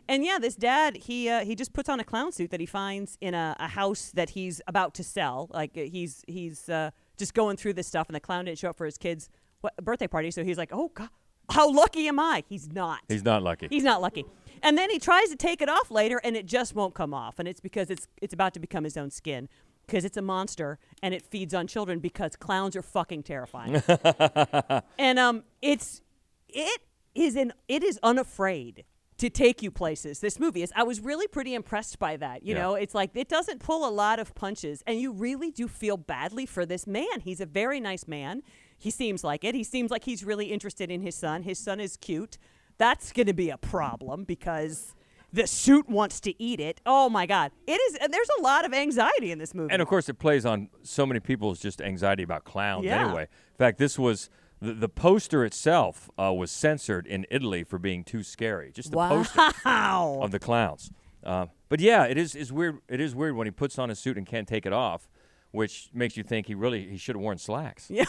And 0.08 0.24
yeah, 0.24 0.38
this 0.40 0.56
dad 0.56 0.96
he 0.96 1.28
uh, 1.28 1.44
he 1.44 1.54
just 1.54 1.74
puts 1.74 1.88
on 1.88 2.00
a 2.00 2.04
clown 2.04 2.32
suit 2.32 2.50
that 2.50 2.60
he 2.60 2.66
finds 2.66 3.18
in 3.20 3.34
a, 3.34 3.54
a 3.60 3.68
house 3.68 4.10
that 4.14 4.30
he's 4.30 4.60
about 4.66 4.94
to 4.94 5.04
sell. 5.04 5.48
Like 5.52 5.76
uh, 5.76 5.82
he's 5.82 6.24
he's 6.26 6.68
uh, 6.68 6.90
just 7.18 7.34
going 7.34 7.58
through 7.58 7.74
this 7.74 7.86
stuff, 7.86 8.08
and 8.08 8.16
the 8.16 8.20
clown 8.20 8.46
didn't 8.46 8.58
show 8.58 8.70
up 8.70 8.78
for 8.78 8.86
his 8.86 8.96
kid's 8.96 9.28
what, 9.60 9.76
birthday 9.76 10.06
party, 10.06 10.30
so 10.30 10.42
he's 10.42 10.56
like, 10.56 10.70
"Oh 10.72 10.90
God, 10.94 11.10
how 11.50 11.70
lucky 11.70 12.08
am 12.08 12.18
I?" 12.18 12.42
He's 12.48 12.72
not. 12.72 13.00
He's 13.08 13.24
not 13.24 13.42
lucky. 13.42 13.68
He's 13.68 13.84
not 13.84 14.00
lucky. 14.00 14.24
And 14.62 14.76
then 14.78 14.90
he 14.90 14.98
tries 14.98 15.28
to 15.28 15.36
take 15.36 15.60
it 15.60 15.68
off 15.68 15.90
later, 15.90 16.20
and 16.24 16.36
it 16.36 16.46
just 16.46 16.74
won't 16.74 16.94
come 16.94 17.12
off. 17.12 17.38
And 17.38 17.46
it's 17.46 17.60
because 17.60 17.90
it's 17.90 18.08
it's 18.22 18.32
about 18.32 18.54
to 18.54 18.60
become 18.60 18.84
his 18.84 18.96
own 18.96 19.10
skin, 19.10 19.48
because 19.86 20.06
it's 20.06 20.16
a 20.16 20.22
monster 20.22 20.78
and 21.02 21.12
it 21.12 21.22
feeds 21.22 21.52
on 21.52 21.66
children. 21.66 21.98
Because 21.98 22.34
clowns 22.34 22.76
are 22.76 22.82
fucking 22.82 23.24
terrifying. 23.24 23.82
and 24.98 25.18
um, 25.18 25.44
it's 25.60 26.00
it 26.48 26.80
is 27.14 27.36
an 27.36 27.52
it 27.68 27.82
is 27.84 28.00
unafraid 28.02 28.84
to 29.18 29.28
take 29.28 29.62
you 29.62 29.70
places. 29.70 30.20
This 30.20 30.38
movie 30.38 30.62
is. 30.62 30.72
I 30.76 30.82
was 30.84 31.00
really 31.00 31.26
pretty 31.26 31.54
impressed 31.54 31.98
by 31.98 32.16
that. 32.16 32.44
You 32.44 32.54
Yeah. 32.54 32.62
know, 32.62 32.74
it's 32.74 32.94
like 32.94 33.10
it 33.14 33.28
doesn't 33.28 33.58
pull 33.60 33.86
a 33.86 33.90
lot 33.90 34.18
of 34.18 34.34
punches, 34.34 34.82
and 34.86 35.00
you 35.00 35.12
really 35.12 35.50
do 35.50 35.68
feel 35.68 35.96
badly 35.96 36.46
for 36.46 36.64
this 36.64 36.86
man. 36.86 37.20
He's 37.20 37.40
a 37.40 37.46
very 37.46 37.80
nice 37.80 38.06
man. 38.08 38.42
He 38.78 38.90
seems 38.90 39.24
like 39.24 39.42
it. 39.44 39.54
He 39.54 39.64
seems 39.64 39.90
like 39.90 40.04
he's 40.04 40.24
really 40.24 40.46
interested 40.52 40.90
in 40.90 41.02
his 41.02 41.16
son. 41.16 41.42
His 41.42 41.58
son 41.58 41.80
is 41.80 41.96
cute. 41.96 42.38
That's 42.78 43.10
going 43.12 43.26
to 43.26 43.32
be 43.32 43.50
a 43.50 43.58
problem 43.58 44.22
because 44.22 44.94
the 45.32 45.48
suit 45.48 45.88
wants 45.88 46.20
to 46.20 46.40
eat 46.42 46.60
it. 46.60 46.80
Oh 46.86 47.10
my 47.10 47.26
God! 47.26 47.50
It 47.66 47.72
is. 47.72 47.96
and 48.00 48.12
There's 48.14 48.28
a 48.38 48.42
lot 48.42 48.64
of 48.64 48.72
anxiety 48.72 49.32
in 49.32 49.38
this 49.38 49.52
movie. 49.52 49.72
And 49.72 49.82
of 49.82 49.88
course, 49.88 50.08
it 50.08 50.20
plays 50.20 50.46
on 50.46 50.68
so 50.84 51.04
many 51.04 51.18
people's 51.18 51.58
just 51.58 51.82
anxiety 51.82 52.22
about 52.22 52.44
clowns 52.44 52.84
Yeah. 52.84 53.04
anyway. 53.04 53.22
In 53.22 53.56
fact, 53.58 53.78
this 53.78 53.98
was 53.98 54.30
the, 54.60 54.72
the 54.74 54.88
poster 54.88 55.44
itself 55.44 56.10
uh, 56.18 56.32
was 56.32 56.50
censored 56.50 57.06
in 57.06 57.26
Italy 57.30 57.64
for 57.64 57.78
being 57.78 58.04
too 58.04 58.22
scary. 58.22 58.72
Just 58.72 58.90
the 58.90 58.96
poster 58.96 59.52
of 59.64 60.30
the 60.30 60.38
clowns. 60.38 60.90
Uh, 61.24 61.46
but 61.68 61.80
yeah, 61.80 62.04
it 62.04 62.16
is 62.16 62.34
is 62.34 62.52
weird. 62.52 62.78
It 62.88 63.00
is 63.00 63.14
weird 63.14 63.36
when 63.36 63.46
he 63.46 63.50
puts 63.50 63.78
on 63.78 63.90
a 63.90 63.94
suit 63.94 64.16
and 64.16 64.26
can't 64.26 64.48
take 64.48 64.66
it 64.66 64.72
off, 64.72 65.08
which 65.50 65.90
makes 65.92 66.16
you 66.16 66.22
think 66.22 66.46
he 66.46 66.54
really 66.54 66.88
he 66.88 66.96
should 66.96 67.14
have 67.16 67.22
worn 67.22 67.38
slacks. 67.38 67.90
Yeah. 67.90 68.04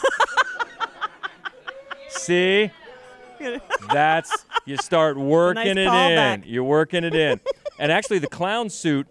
See, 2.08 2.70
that's 3.92 4.44
you 4.66 4.76
start 4.76 5.16
working 5.16 5.66
it 5.66 5.78
in. 5.78 6.42
You're 6.46 6.64
working 6.64 7.04
it 7.04 7.14
in. 7.14 7.40
and 7.78 7.90
actually, 7.92 8.18
the 8.18 8.28
clown 8.28 8.68
suit, 8.70 9.06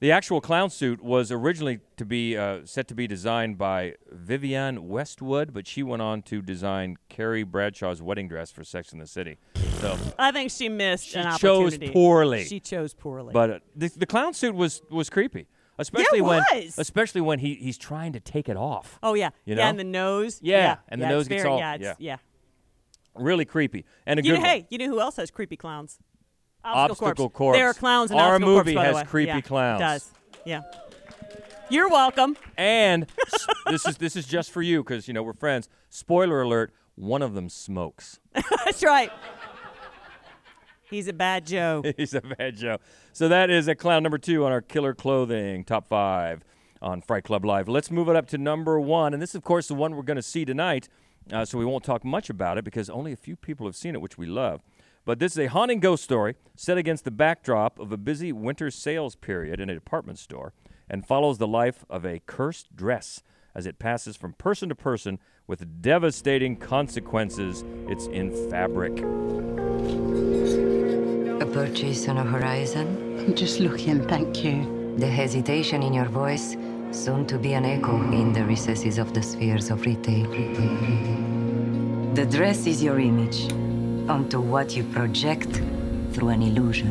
the 0.00 0.12
actual 0.12 0.40
clown 0.40 0.68
suit, 0.70 1.02
was 1.02 1.32
originally 1.32 1.80
to 1.96 2.04
be 2.04 2.36
uh, 2.36 2.60
set 2.64 2.86
to 2.88 2.94
be 2.94 3.06
designed 3.06 3.56
by 3.56 3.94
Vivienne 4.12 4.88
Westwood, 4.88 5.54
but 5.54 5.66
she 5.66 5.82
went 5.82 6.02
on 6.02 6.22
to 6.22 6.42
design 6.42 6.96
Carrie 7.08 7.44
Bradshaw's 7.44 8.02
wedding 8.02 8.28
dress 8.28 8.50
for 8.50 8.62
Sex 8.62 8.92
in 8.92 8.98
the 8.98 9.06
City. 9.06 9.38
So, 9.80 9.96
I 10.18 10.32
think 10.32 10.50
she 10.50 10.68
missed 10.68 11.08
She 11.08 11.18
an 11.18 11.36
chose 11.38 11.78
poorly. 11.78 12.44
She 12.44 12.60
chose 12.60 12.92
poorly. 12.94 13.32
but 13.32 13.50
uh, 13.50 13.58
the, 13.74 13.88
the 13.96 14.06
clown 14.06 14.34
suit 14.34 14.54
was 14.54 14.82
was 14.90 15.08
creepy, 15.10 15.46
especially 15.78 16.20
when 16.20 16.42
was. 16.52 16.78
especially 16.78 17.20
when 17.22 17.38
he 17.38 17.54
he's 17.54 17.78
trying 17.78 18.12
to 18.12 18.20
take 18.20 18.48
it 18.48 18.56
off. 18.56 18.98
oh 19.02 19.14
yeah, 19.14 19.30
You 19.44 19.54
yeah, 19.54 19.62
know? 19.64 19.68
and 19.70 19.78
the 19.78 19.84
nose. 19.84 20.40
Yeah, 20.42 20.76
and 20.88 21.00
the 21.00 21.06
yeah, 21.06 21.10
nose 21.10 21.28
gets 21.28 21.42
very, 21.42 21.52
all- 21.52 21.58
yeah, 21.58 21.76
yeah. 21.80 21.94
yeah. 21.98 22.16
Really 23.14 23.46
creepy 23.46 23.86
and 24.04 24.20
a 24.20 24.22
You 24.24 24.32
good 24.32 24.40
know, 24.42 24.46
hey, 24.46 24.66
you 24.68 24.76
know 24.76 24.86
who 24.88 25.00
else 25.00 25.16
has 25.16 25.30
creepy 25.30 25.56
clowns? 25.56 25.98
Obstacle. 26.74 27.30
Corpse. 27.30 27.58
There 27.58 27.68
are 27.68 27.74
clowns 27.74 28.10
in 28.10 28.18
Our 28.18 28.34
Obstacle 28.34 28.54
movie 28.54 28.74
has 28.74 29.02
creepy 29.04 29.28
Yeah, 29.28 29.40
clowns. 29.40 29.80
It 29.80 29.84
does. 29.84 30.10
Yeah. 30.44 30.62
You're 31.68 31.88
welcome. 31.88 32.36
And 32.56 33.06
s- 33.34 33.46
this 33.70 33.86
is 33.86 33.96
this 33.96 34.16
is 34.16 34.26
just 34.26 34.50
for 34.50 34.62
you 34.62 34.82
because 34.84 35.08
you 35.08 35.14
know 35.14 35.22
we're 35.22 35.32
friends. 35.32 35.68
Spoiler 35.90 36.42
alert: 36.42 36.72
one 36.94 37.22
of 37.22 37.34
them 37.34 37.48
smokes. 37.48 38.20
That's 38.64 38.82
right. 38.84 39.10
He's 40.88 41.08
a 41.08 41.12
bad 41.12 41.46
Joe. 41.46 41.82
He's 41.96 42.14
a 42.14 42.20
bad 42.20 42.56
Joe. 42.56 42.78
So 43.12 43.28
that 43.28 43.50
is 43.50 43.66
a 43.66 43.74
clown 43.74 44.02
number 44.04 44.18
two 44.18 44.44
on 44.44 44.52
our 44.52 44.60
killer 44.60 44.94
clothing 44.94 45.64
top 45.64 45.88
five 45.88 46.44
on 46.80 47.00
Fright 47.02 47.24
Club 47.24 47.44
Live. 47.44 47.68
Let's 47.68 47.90
move 47.90 48.08
it 48.08 48.14
up 48.14 48.28
to 48.28 48.38
number 48.38 48.78
one, 48.78 49.12
and 49.12 49.20
this, 49.20 49.30
is 49.30 49.34
of 49.36 49.42
course, 49.42 49.66
the 49.66 49.74
one 49.74 49.96
we're 49.96 50.02
going 50.02 50.16
to 50.16 50.22
see 50.22 50.44
tonight. 50.44 50.88
uh, 51.32 51.44
so 51.44 51.58
we 51.58 51.64
won't 51.64 51.82
talk 51.82 52.04
much 52.04 52.30
about 52.30 52.56
it 52.58 52.64
because 52.64 52.88
only 52.88 53.12
a 53.12 53.16
few 53.16 53.34
people 53.34 53.66
have 53.66 53.74
seen 53.74 53.94
it, 53.96 54.00
which 54.00 54.16
we 54.16 54.26
love. 54.26 54.60
But 55.06 55.20
this 55.20 55.32
is 55.32 55.38
a 55.38 55.46
haunting 55.46 55.78
ghost 55.78 56.02
story 56.02 56.34
set 56.56 56.76
against 56.76 57.04
the 57.04 57.12
backdrop 57.12 57.78
of 57.78 57.92
a 57.92 57.96
busy 57.96 58.32
winter 58.32 58.72
sales 58.72 59.14
period 59.14 59.60
in 59.60 59.70
a 59.70 59.74
department 59.74 60.18
store 60.18 60.52
and 60.90 61.06
follows 61.06 61.38
the 61.38 61.46
life 61.46 61.84
of 61.88 62.04
a 62.04 62.20
cursed 62.26 62.74
dress 62.74 63.22
as 63.54 63.66
it 63.66 63.78
passes 63.78 64.16
from 64.16 64.32
person 64.32 64.68
to 64.68 64.74
person 64.74 65.20
with 65.46 65.80
devastating 65.80 66.56
consequences. 66.56 67.64
It's 67.88 68.06
in 68.08 68.32
fabric. 68.50 68.98
A 71.40 71.46
purchase 71.52 72.08
on 72.08 72.18
a 72.18 72.24
horizon? 72.24 73.20
I'm 73.20 73.36
just 73.36 73.60
looking, 73.60 74.06
thank 74.08 74.44
you. 74.44 74.94
The 74.98 75.06
hesitation 75.06 75.84
in 75.84 75.92
your 75.92 76.06
voice, 76.06 76.56
soon 76.90 77.28
to 77.28 77.38
be 77.38 77.52
an 77.52 77.64
echo 77.64 77.94
in 78.10 78.32
the 78.32 78.44
recesses 78.44 78.98
of 78.98 79.14
the 79.14 79.22
spheres 79.22 79.70
of 79.70 79.86
retail. 79.86 80.28
The 82.14 82.26
dress 82.26 82.66
is 82.66 82.82
your 82.82 82.98
image, 82.98 83.52
onto 84.08 84.40
what 84.40 84.76
you 84.76 84.84
project 84.84 85.60
through 86.12 86.28
an 86.28 86.42
illusion. 86.42 86.90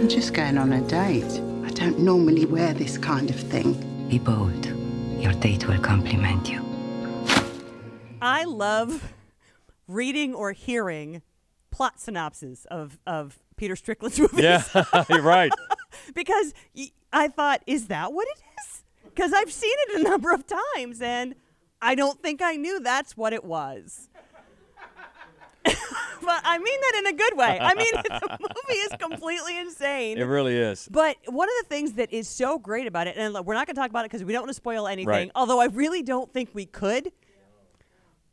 I'm 0.00 0.08
just 0.08 0.34
going 0.34 0.58
on 0.58 0.72
a 0.72 0.80
date. 0.82 1.40
I 1.64 1.70
don't 1.70 1.98
normally 1.98 2.44
wear 2.44 2.74
this 2.74 2.98
kind 2.98 3.30
of 3.30 3.36
thing. 3.36 3.74
Be 4.08 4.18
bold. 4.18 4.66
Your 5.18 5.32
date 5.32 5.66
will 5.66 5.78
compliment 5.78 6.50
you. 6.50 6.62
I 8.20 8.44
love 8.44 9.14
reading 9.88 10.34
or 10.34 10.52
hearing 10.52 11.22
plot 11.70 11.98
synopses 11.98 12.66
of, 12.70 12.98
of 13.06 13.38
Peter 13.56 13.74
Strickland's 13.74 14.20
movies. 14.20 14.40
Yeah, 14.40 14.62
you're 15.08 15.22
right. 15.22 15.52
because 16.14 16.52
I 17.12 17.28
thought, 17.28 17.62
is 17.66 17.86
that 17.86 18.12
what 18.12 18.28
it 18.28 18.40
is? 18.60 18.84
Because 19.04 19.32
I've 19.32 19.52
seen 19.52 19.74
it 19.88 20.00
a 20.00 20.02
number 20.02 20.32
of 20.32 20.44
times 20.46 21.00
and 21.00 21.34
I 21.80 21.94
don't 21.94 22.20
think 22.22 22.42
I 22.42 22.56
knew 22.56 22.80
that's 22.80 23.16
what 23.16 23.32
it 23.32 23.44
was. 23.44 24.08
But 26.22 26.40
I 26.44 26.58
mean 26.58 26.80
that 26.80 26.94
in 27.00 27.06
a 27.06 27.12
good 27.12 27.36
way. 27.36 27.58
I 27.60 27.74
mean, 27.74 27.86
the 27.94 28.38
movie 28.40 28.78
is 28.80 28.92
completely 28.98 29.58
insane. 29.58 30.18
It 30.18 30.24
really 30.24 30.56
is. 30.56 30.88
But 30.90 31.16
one 31.26 31.48
of 31.48 31.54
the 31.62 31.68
things 31.74 31.92
that 31.94 32.12
is 32.12 32.28
so 32.28 32.58
great 32.58 32.86
about 32.86 33.06
it, 33.06 33.16
and 33.16 33.34
we're 33.44 33.54
not 33.54 33.66
going 33.66 33.74
to 33.74 33.80
talk 33.80 33.90
about 33.90 34.04
it 34.04 34.10
because 34.10 34.24
we 34.24 34.32
don't 34.32 34.42
want 34.42 34.50
to 34.50 34.54
spoil 34.54 34.86
anything, 34.86 35.08
Right. 35.08 35.30
although 35.34 35.60
I 35.60 35.66
really 35.66 36.02
don't 36.02 36.32
think 36.32 36.50
we 36.54 36.66
could. 36.66 37.12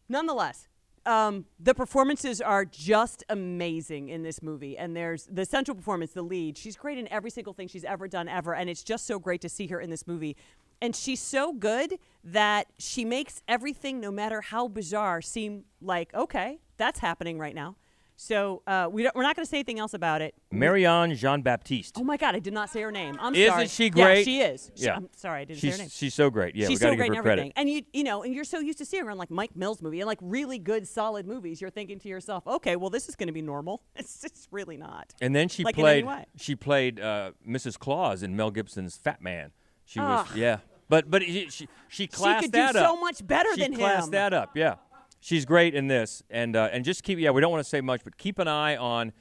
Nonetheless, 0.07 0.67
um, 1.05 1.45
the 1.59 1.73
performances 1.75 2.41
are 2.41 2.65
just 2.65 3.23
amazing 3.29 4.09
in 4.09 4.23
this 4.23 4.41
movie. 4.41 4.77
And 4.77 4.95
there's 4.95 5.27
the 5.31 5.45
central 5.45 5.75
performance, 5.75 6.11
the 6.13 6.21
lead. 6.21 6.57
She's 6.57 6.75
great 6.75 6.97
in 6.97 7.07
every 7.11 7.29
single 7.29 7.53
thing 7.53 7.67
she's 7.67 7.83
ever 7.85 8.07
done, 8.07 8.27
ever. 8.27 8.53
And 8.55 8.69
it's 8.69 8.83
just 8.83 9.05
so 9.05 9.19
great 9.19 9.41
to 9.41 9.49
see 9.49 9.67
her 9.67 9.79
in 9.79 9.89
this 9.89 10.07
movie. 10.07 10.35
And 10.81 10.95
she's 10.95 11.21
so 11.21 11.53
good 11.53 11.99
that 12.23 12.67
she 12.77 13.03
makes 13.05 13.41
everything, 13.47 13.99
no 13.99 14.11
matter 14.11 14.41
how 14.41 14.67
bizarre, 14.67 15.21
seem 15.21 15.65
like, 15.81 16.13
okay, 16.13 16.59
that's 16.77 16.99
happening 16.99 17.37
right 17.39 17.55
now. 17.55 17.75
So 18.21 18.63
uh, 18.67 18.89
we 18.91 19.03
don't, 19.03 19.15
we're 19.15 19.23
not 19.23 19.37
going 19.37 19.45
to 19.45 19.49
say 19.49 19.57
anything 19.59 19.79
else 19.79 19.93
about 19.93 20.21
it. 20.21 20.35
Marianne 20.51 21.15
Jean 21.15 21.41
Baptiste. 21.41 21.95
Oh 21.97 22.03
my 22.03 22.17
God, 22.17 22.35
I 22.35 22.39
did 22.39 22.53
not 22.53 22.69
say 22.69 22.81
her 22.81 22.91
name. 22.91 23.17
I'm 23.17 23.33
Isn't 23.33 23.49
sorry. 23.49 23.67
she 23.67 23.91
Yeah, 23.95 24.15
she 24.23 24.41
is. 24.41 24.71
She- 24.75 24.83
Yeah. 24.85 24.97
I'm 24.97 25.09
sorry, 25.15 25.41
I 25.41 25.45
didn't 25.45 25.61
she's, 25.61 25.75
say 25.75 25.77
her 25.77 25.83
name. 25.83 25.89
She's 25.89 26.13
so 26.13 26.29
great. 26.29 26.53
Yeah, 26.53 26.67
She's 26.67 26.81
we 26.81 26.81
got 26.81 26.87
so 26.87 26.89
to 26.91 26.95
great 26.97 27.05
give 27.05 27.13
in 27.19 27.23
her 27.23 27.31
everything. 27.31 27.51
credit. 27.53 27.59
And 27.61 27.69
you 27.69 27.83
you 27.93 28.03
know, 28.03 28.23
and 28.23 28.35
you're 28.35 28.43
so 28.43 28.59
used 28.59 28.77
to 28.79 28.85
seeing 28.85 29.05
her 29.05 29.11
in 29.11 29.17
like 29.17 29.31
Mike 29.31 29.55
Mills 29.55 29.81
movie 29.81 30.01
and 30.01 30.07
like 30.07 30.19
really 30.21 30.59
good 30.59 30.85
solid 30.85 31.27
movies. 31.27 31.61
You're 31.61 31.69
thinking 31.69 31.97
to 31.99 32.09
yourself, 32.09 32.45
okay, 32.45 32.75
well 32.75 32.89
this 32.89 33.07
is 33.07 33.15
going 33.15 33.27
to 33.27 33.33
be 33.33 33.41
normal. 33.41 33.83
It's 33.95 34.19
just 34.19 34.49
really 34.51 34.75
not. 34.75 35.13
And 35.21 35.33
then 35.33 35.47
she 35.47 35.63
Like 35.63 35.75
played 35.75 36.05
she 36.35 36.57
played 36.57 36.99
uh, 36.99 37.31
Mrs. 37.47 37.79
Claus 37.79 38.21
in 38.21 38.35
Mel 38.35 38.51
Gibson's 38.51 38.97
Fat 38.97 39.21
Man. 39.21 39.51
She 39.89 39.99
was 39.99 40.27
yeah, 40.35 40.59
but 40.87 41.09
but 41.09 41.23
she 41.23 41.49
she, 41.49 41.67
she 41.87 42.05
classed 42.05 42.43
could 42.43 42.51
do 42.51 42.59
up. 42.61 42.73
so 42.75 42.95
much 42.95 43.25
better 43.25 43.49
she 43.55 43.61
than 43.61 43.71
him. 43.73 43.79
She 43.79 43.83
classed 43.83 44.11
that 44.11 44.33
up. 44.33 44.55
Yeah, 44.55 44.75
she's 45.19 45.45
great 45.45 45.73
in 45.73 45.87
this, 45.87 46.21
and 46.29 46.55
uh, 46.55 46.69
and 46.71 46.85
just 46.85 47.01
keep 47.03 47.17
yeah. 47.17 47.31
We 47.31 47.41
don't 47.41 47.51
want 47.51 47.63
to 47.63 47.69
say 47.69 47.81
much, 47.81 48.01
but 48.03 48.15
keep 48.15 48.37
an 48.37 48.47
eye 48.47 48.75
on 48.77 49.13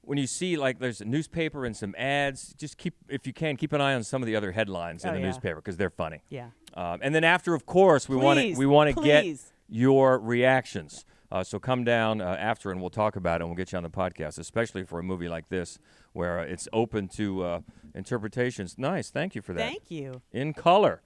when 0.00 0.18
you 0.18 0.26
see 0.26 0.56
like 0.56 0.80
there's 0.80 1.00
a 1.00 1.04
newspaper 1.04 1.64
and 1.64 1.76
some 1.76 1.94
ads. 1.96 2.52
Just 2.54 2.78
keep 2.78 2.94
if 3.08 3.28
you 3.28 3.32
can 3.32 3.56
keep 3.56 3.72
an 3.72 3.80
eye 3.80 3.94
on 3.94 4.02
some 4.02 4.22
of 4.22 4.26
the 4.26 4.34
other 4.34 4.50
headlines 4.50 5.04
in 5.04 5.10
Oh, 5.10 5.12
the 5.12 5.20
yeah. 5.20 5.26
newspaper 5.26 5.56
because 5.56 5.76
they're 5.76 5.88
funny. 5.90 6.22
Yeah. 6.30 6.48
Um, 6.74 6.98
and 7.00 7.14
then 7.14 7.22
after, 7.22 7.54
of 7.54 7.64
course, 7.64 8.08
we 8.08 8.16
want 8.16 8.40
to 8.40 8.56
we 8.56 8.66
want 8.66 8.92
to 8.96 9.00
get 9.02 9.24
your 9.68 10.18
reactions. 10.18 11.04
Uh, 11.30 11.42
so 11.42 11.58
come 11.58 11.82
down 11.84 12.20
uh, 12.20 12.36
after, 12.38 12.70
and 12.70 12.80
we'll 12.80 12.90
talk 12.90 13.16
about 13.16 13.40
it, 13.40 13.44
and 13.44 13.48
we'll 13.50 13.56
get 13.56 13.72
you 13.72 13.76
on 13.78 13.82
the 13.82 13.90
podcast, 13.90 14.38
especially 14.38 14.84
for 14.84 14.98
a 14.98 15.02
movie 15.02 15.28
like 15.28 15.48
this, 15.48 15.78
where 16.12 16.38
uh, 16.40 16.44
it's 16.44 16.68
open 16.72 17.08
to 17.08 17.42
uh, 17.42 17.60
interpretations. 17.94 18.76
Nice, 18.78 19.10
thank 19.10 19.34
you 19.34 19.42
for 19.42 19.52
that. 19.54 19.60
Thank 19.60 19.90
you. 19.90 20.22
In 20.32 20.52
color. 20.54 21.02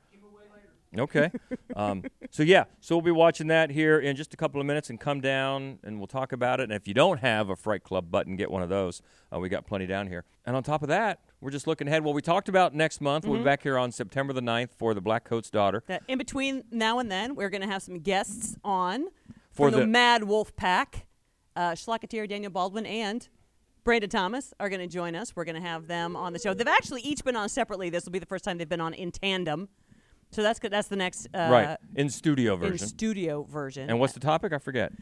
Okay. 0.98 1.30
um, 1.76 2.02
so 2.30 2.42
yeah, 2.42 2.64
so 2.80 2.96
we'll 2.96 3.02
be 3.02 3.12
watching 3.12 3.46
that 3.46 3.70
here 3.70 4.00
in 4.00 4.16
just 4.16 4.34
a 4.34 4.36
couple 4.36 4.60
of 4.60 4.66
minutes, 4.66 4.90
and 4.90 4.98
come 4.98 5.20
down, 5.20 5.78
and 5.84 5.98
we'll 5.98 6.08
talk 6.08 6.32
about 6.32 6.58
it. 6.58 6.64
And 6.64 6.72
if 6.72 6.88
you 6.88 6.94
don't 6.94 7.18
have 7.20 7.48
a 7.48 7.54
Fright 7.54 7.84
Club 7.84 8.10
button, 8.10 8.34
get 8.34 8.50
one 8.50 8.60
of 8.60 8.68
those. 8.68 9.00
Uh, 9.32 9.38
we 9.38 9.48
got 9.48 9.66
plenty 9.68 9.86
down 9.86 10.08
here. 10.08 10.24
And 10.44 10.56
on 10.56 10.64
top 10.64 10.82
of 10.82 10.88
that, 10.88 11.20
we're 11.40 11.52
just 11.52 11.68
looking 11.68 11.86
ahead. 11.86 12.02
Well, 12.04 12.12
we 12.12 12.22
talked 12.22 12.48
about 12.48 12.74
next 12.74 13.00
month. 13.00 13.24
We'll 13.24 13.38
be 13.38 13.42
Mhm. 13.42 13.44
back 13.44 13.62
here 13.62 13.78
on 13.78 13.92
September 13.92 14.32
the 14.32 14.42
9th 14.42 14.72
for 14.76 14.92
the 14.92 15.00
Black 15.00 15.22
Coat's 15.22 15.48
Daughter. 15.48 15.84
That 15.86 16.02
in 16.08 16.18
between 16.18 16.64
now 16.72 16.98
and 16.98 17.08
then, 17.08 17.36
we're 17.36 17.50
going 17.50 17.62
to 17.62 17.68
have 17.68 17.82
some 17.84 18.00
guests 18.00 18.56
on 18.64 19.06
For 19.60 19.70
the, 19.70 19.78
the- 19.80 19.86
Mad 19.86 20.24
Wolf 20.24 20.54
Pack. 20.56 21.06
Uh, 21.56 21.72
Schlocketeer, 21.72 22.28
Daniel 22.28 22.50
Baldwin, 22.52 22.86
and 22.86 23.28
Brandon 23.84 24.08
Thomas 24.08 24.54
are 24.60 24.68
going 24.68 24.80
to 24.80 24.86
join 24.86 25.14
us. 25.16 25.34
We're 25.34 25.44
going 25.44 25.60
to 25.60 25.68
have 25.68 25.88
them 25.88 26.14
on 26.16 26.32
the 26.32 26.38
show. 26.38 26.54
They've 26.54 26.66
actually 26.66 27.02
each 27.02 27.24
been 27.24 27.34
on 27.36 27.48
separately. 27.48 27.90
This 27.90 28.04
will 28.04 28.12
be 28.12 28.18
the 28.20 28.26
first 28.26 28.44
time 28.44 28.56
they've 28.56 28.68
been 28.68 28.80
on 28.80 28.94
in 28.94 29.10
tandem. 29.10 29.68
So 30.30 30.42
that's 30.42 30.60
good. 30.60 30.70
That's 30.70 30.86
the 30.88 30.96
next 30.96 31.26
uh, 31.34 31.48
right 31.50 31.76
in 31.96 32.08
studio 32.08 32.54
in 32.54 32.60
version. 32.60 32.86
studio 32.86 33.42
version. 33.42 33.90
and 33.90 33.98
what's 33.98 34.12
the 34.12 34.20
topic? 34.20 34.52
I 34.52 34.58
forget. 34.58 34.92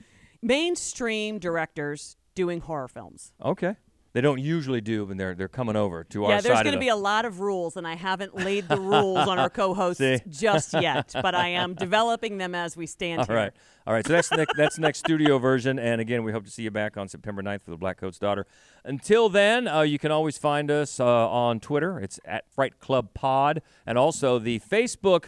mainstream 0.41 1.39
directors 1.39 2.17
doing 2.35 2.61
horror 2.61 2.89
films? 2.89 3.33
Okay, 3.45 3.77
they 4.15 4.21
don't 4.23 4.39
usually 4.39 4.81
do, 4.81 5.05
but 5.07 5.19
they're 5.19 5.35
they're 5.35 5.49
coming 5.49 5.77
over 5.77 6.03
to 6.05 6.25
our 6.25 6.31
yeah, 6.31 6.41
there's 6.41 6.55
going 6.63 6.65
to 6.67 6.71
the- 6.73 6.79
be 6.79 6.89
a 6.89 6.97
lot 6.97 7.25
of 7.25 7.41
rules, 7.41 7.77
and 7.77 7.87
I 7.87 7.95
haven't 7.95 8.35
laid 8.35 8.67
the 8.69 8.81
rules 8.81 9.29
on 9.29 9.39
our 9.39 9.51
co-hosts 9.51 10.03
just 10.29 10.73
yet, 10.81 11.11
but 11.13 11.35
I 11.35 11.49
am 11.49 11.75
developing 11.75 12.39
them 12.39 12.55
as 12.55 12.77
we 12.77 12.87
stand 12.87 13.21
All 13.21 13.27
here. 13.27 13.37
right, 13.37 13.53
all 13.87 13.93
right. 13.93 14.07
So 14.07 14.13
that's 14.15 14.31
next, 14.33 14.57
that's 14.57 14.77
the 14.77 14.81
next 14.83 15.01
studio 15.01 15.39
version, 15.39 15.79
and 15.79 16.01
again, 16.01 16.25
we 16.25 16.33
hope 16.33 16.45
to 16.47 16.51
see 16.51 16.63
you 16.63 16.71
back 16.71 16.97
on 16.97 17.07
September 17.09 17.43
9th 17.43 17.63
for 17.63 17.71
the 17.71 17.77
Black 17.77 17.99
Coat's 17.99 18.19
Daughter. 18.19 18.47
Until 18.85 19.29
then, 19.29 19.69
uh, 19.69 19.83
you 19.83 19.99
can 19.99 20.11
always 20.11 20.39
find 20.39 20.71
us 20.71 20.99
uh, 21.01 21.05
on 21.07 21.61
Twitter. 21.61 22.01
It's 22.01 22.19
at 22.25 22.51
Fright 22.51 22.79
Club 22.81 23.13
Pod, 23.15 23.61
and 23.87 23.99
also 23.99 24.39
the 24.39 24.59
Facebook 24.61 25.27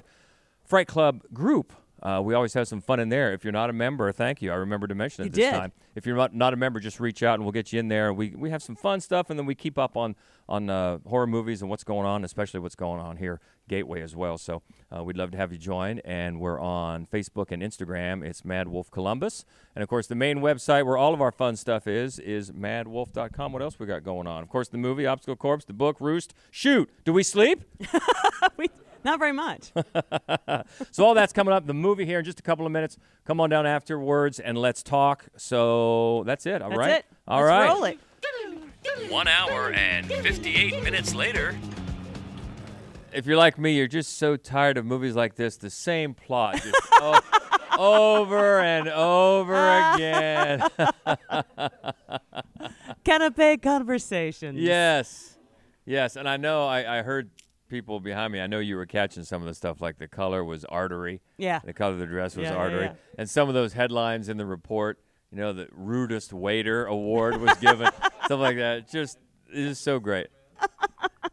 Fright 0.64 0.86
Club 0.88 1.22
group. 1.34 1.72
Uh, 2.02 2.20
we 2.24 2.34
always 2.34 2.54
have 2.54 2.66
some 2.66 2.80
fun 2.80 2.98
in 3.00 3.08
there. 3.08 3.32
If 3.32 3.44
you're 3.44 3.52
not 3.52 3.68
a 3.70 3.72
member, 3.72 4.10
thank 4.12 4.40
you. 4.40 4.50
I 4.52 4.54
remember 4.56 4.86
to 4.86 4.94
mention 4.94 5.22
it 5.22 5.26
You 5.26 5.30
this 5.32 5.50
did. 5.50 5.58
time. 5.58 5.72
If 5.94 6.06
you're 6.06 6.16
not, 6.16 6.34
not 6.34 6.54
a 6.54 6.56
member, 6.56 6.80
just 6.80 6.98
reach 7.00 7.22
out 7.22 7.34
and 7.34 7.42
we'll 7.44 7.52
get 7.52 7.72
you 7.72 7.80
in 7.80 7.88
there. 7.88 8.12
We 8.12 8.30
we 8.36 8.50
have 8.50 8.62
some 8.62 8.76
fun 8.76 9.00
stuff, 9.00 9.28
and 9.28 9.38
then 9.38 9.46
we 9.46 9.54
keep 9.54 9.76
up 9.78 9.96
on 9.96 10.16
on 10.48 10.70
uh, 10.70 10.98
horror 11.06 11.26
movies 11.26 11.60
and 11.62 11.70
what's 11.70 11.84
going 11.84 12.06
on, 12.06 12.24
especially 12.24 12.60
what's 12.60 12.74
going 12.74 13.00
on 13.00 13.18
here 13.18 13.40
Gateway 13.68 14.02
as 14.02 14.16
well. 14.16 14.36
So 14.36 14.62
uh, 14.94 15.04
we'd 15.04 15.16
love 15.16 15.30
to 15.30 15.36
have 15.36 15.52
you 15.52 15.58
join. 15.58 16.00
And 16.00 16.40
we're 16.40 16.58
on 16.58 17.06
Facebook 17.06 17.52
and 17.52 17.62
Instagram. 17.62 18.24
It's 18.24 18.44
Mad 18.44 18.66
Wolf 18.66 18.90
Columbus, 18.90 19.44
and 19.76 19.82
of 19.82 19.88
course 19.88 20.06
the 20.08 20.16
main 20.16 20.38
website 20.38 20.86
where 20.86 20.96
all 20.96 21.14
of 21.14 21.20
our 21.20 21.30
fun 21.32 21.54
stuff 21.56 21.86
is 21.86 22.18
is 22.18 22.50
MadWolf.com. 22.50 23.52
What 23.52 23.62
else 23.62 23.78
we 23.78 23.86
got 23.86 24.02
going 24.02 24.26
on? 24.26 24.42
Of 24.42 24.48
course 24.48 24.68
the 24.68 24.78
movie 24.78 25.06
Obstacle 25.06 25.36
Corpse, 25.36 25.64
the 25.64 25.72
book 25.72 25.96
Roost. 26.00 26.34
Shoot, 26.50 26.90
do 27.04 27.12
we 27.12 27.22
sleep? 27.22 27.62
Not 29.04 29.18
very 29.18 29.32
much. 29.32 29.72
so 30.90 31.04
all 31.06 31.14
that's 31.14 31.32
coming 31.32 31.54
up. 31.54 31.66
The 31.66 31.74
movie 31.74 32.04
here 32.04 32.18
in 32.18 32.24
just 32.24 32.38
a 32.38 32.42
couple 32.42 32.66
of 32.66 32.72
minutes. 32.72 32.98
Come 33.24 33.40
on 33.40 33.48
down 33.48 33.66
afterwards 33.66 34.40
and 34.40 34.58
let's 34.58 34.82
talk. 34.82 35.26
So 35.36 36.22
that's 36.26 36.44
it. 36.44 36.60
All 36.60 36.68
That's 36.70 36.78
right. 36.78 36.90
it. 36.90 37.06
All 37.26 37.42
Let's 37.42 37.48
right. 37.48 37.68
roll 37.68 37.84
it. 37.84 37.98
One 39.10 39.28
hour 39.28 39.72
and 39.72 40.06
58 40.06 40.82
minutes 40.82 41.14
later. 41.14 41.56
If 43.12 43.26
you're 43.26 43.36
like 43.36 43.58
me, 43.58 43.72
you're 43.72 43.88
just 43.88 44.18
so 44.18 44.36
tired 44.36 44.76
of 44.76 44.84
movies 44.86 45.16
like 45.16 45.34
this. 45.34 45.56
The 45.56 45.70
same 45.70 46.14
plot, 46.14 46.54
just 46.62 46.76
o- 46.92 47.20
over 47.78 48.60
and 48.60 48.88
over 48.88 49.54
ah. 49.56 49.94
again. 49.94 50.60
Canapé 53.04 53.60
conversations. 53.60 54.58
yes, 54.58 55.38
yes. 55.84 56.16
And 56.16 56.28
I 56.28 56.36
know 56.36 56.66
I, 56.66 56.98
I 56.98 57.02
heard 57.02 57.30
people 57.70 58.00
behind 58.00 58.33
me. 58.33 58.40
I 58.40 58.46
know 58.46 58.59
you 58.59 58.76
were 58.76 58.85
catching 58.87 59.22
some 59.24 59.40
of 59.40 59.48
the 59.48 59.54
stuff. 59.54 59.80
Like 59.80 59.98
the 59.98 60.09
color 60.09 60.44
was 60.44 60.64
artery. 60.66 61.22
Yeah. 61.38 61.61
The 61.64 61.72
color 61.72 61.92
of 61.94 61.98
the 62.00 62.06
dress 62.06 62.37
was 62.37 62.44
Yeah, 62.44 62.52
yeah, 62.52 62.59
artery. 62.59 62.85
yeah. 62.87 62.92
And 63.16 63.30
some 63.30 63.48
of 63.48 63.54
those 63.54 63.72
headlines 63.72 64.28
in 64.28 64.37
the 64.37 64.46
report. 64.46 64.98
You 65.33 65.38
know, 65.38 65.52
the 65.52 65.68
rudest 65.70 66.33
waiter 66.33 66.85
award 66.87 67.40
was 67.40 67.56
given. 67.59 67.88
stuff 68.24 68.40
like 68.40 68.56
that. 68.56 68.78
It's 68.78 68.92
just 68.92 69.16
it 69.52 69.59
is 69.61 69.78
so 69.78 70.00
great. 70.00 70.26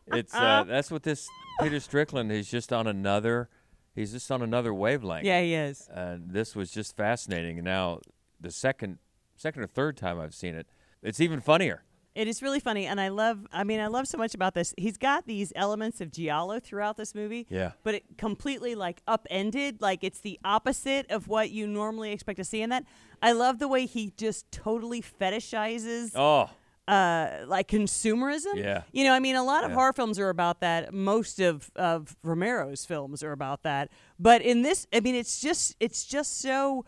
It's 0.07 0.33
uh, 0.33 0.63
that's 0.67 0.89
what 0.91 1.03
this 1.03 1.27
Peter 1.61 1.79
Strickland. 1.79 2.31
He's 2.31 2.49
just 2.49 2.71
on 2.71 2.87
another. 2.87 3.49
He's 3.95 4.11
just 4.11 4.31
on 4.31 4.43
another 4.43 4.73
wavelength. 4.73 5.25
Yeah, 5.25 5.41
he 5.41 5.55
is. 5.55 5.89
And 5.91 6.29
this 6.29 6.55
was 6.55 6.69
just 6.71 6.95
fascinating. 6.95 7.57
And 7.57 7.65
now 7.65 8.01
the 8.39 8.51
second, 8.51 8.99
second 9.35 9.63
or 9.63 9.67
third 9.67 9.97
time 9.97 10.19
I've 10.19 10.35
seen 10.35 10.53
it, 10.53 10.67
it's 11.01 11.19
even 11.19 11.41
funnier. 11.41 11.83
It 12.17 12.27
is 12.27 12.41
really 12.41 12.59
funny, 12.59 12.87
and 12.87 12.99
I 12.99 13.09
love. 13.09 13.45
I 13.51 13.63
mean, 13.63 13.79
I 13.79 13.85
love 13.85 14.07
so 14.07 14.17
much 14.17 14.33
about 14.33 14.55
this. 14.55 14.73
He's 14.75 14.97
got 14.97 15.27
these 15.27 15.53
elements 15.55 16.01
of 16.01 16.11
giallo 16.11 16.59
throughout 16.59 16.97
this 16.97 17.13
movie. 17.13 17.45
Yeah. 17.47 17.73
But 17.83 17.93
it 17.93 18.17
completely 18.17 18.73
like 18.73 19.03
upended. 19.07 19.81
Like 19.81 20.03
it's 20.03 20.19
the 20.19 20.39
opposite 20.43 21.11
of 21.11 21.27
what 21.27 21.51
you 21.51 21.67
normally 21.67 22.11
expect 22.11 22.37
to 22.37 22.43
see 22.43 22.63
in 22.63 22.71
that. 22.71 22.85
I 23.21 23.33
love 23.33 23.59
the 23.59 23.67
way 23.67 23.85
he 23.85 24.13
just 24.17 24.51
totally 24.51 25.01
fetishizes. 25.01 26.11
Oh. 26.15 26.49
Uh, 26.87 27.43
like 27.45 27.67
consumerism. 27.67 28.55
Yeah. 28.55 28.81
You 28.91 29.03
know, 29.03 29.13
I 29.13 29.19
mean, 29.19 29.35
a 29.35 29.43
lot 29.43 29.63
of 29.63 29.69
Yeah. 29.69 29.75
horror 29.75 29.93
films 29.93 30.17
are 30.17 30.29
about 30.29 30.61
that. 30.61 30.93
Most 30.93 31.39
of 31.39 31.69
of 31.75 32.15
Romero's 32.23 32.83
films 32.83 33.21
are 33.21 33.31
about 33.33 33.61
that. 33.61 33.89
But 34.17 34.41
in 34.41 34.63
this, 34.63 34.87
I 34.91 35.01
mean, 35.01 35.13
it's 35.13 35.39
just 35.39 35.75
it's 35.79 36.03
just 36.03 36.41
so 36.41 36.83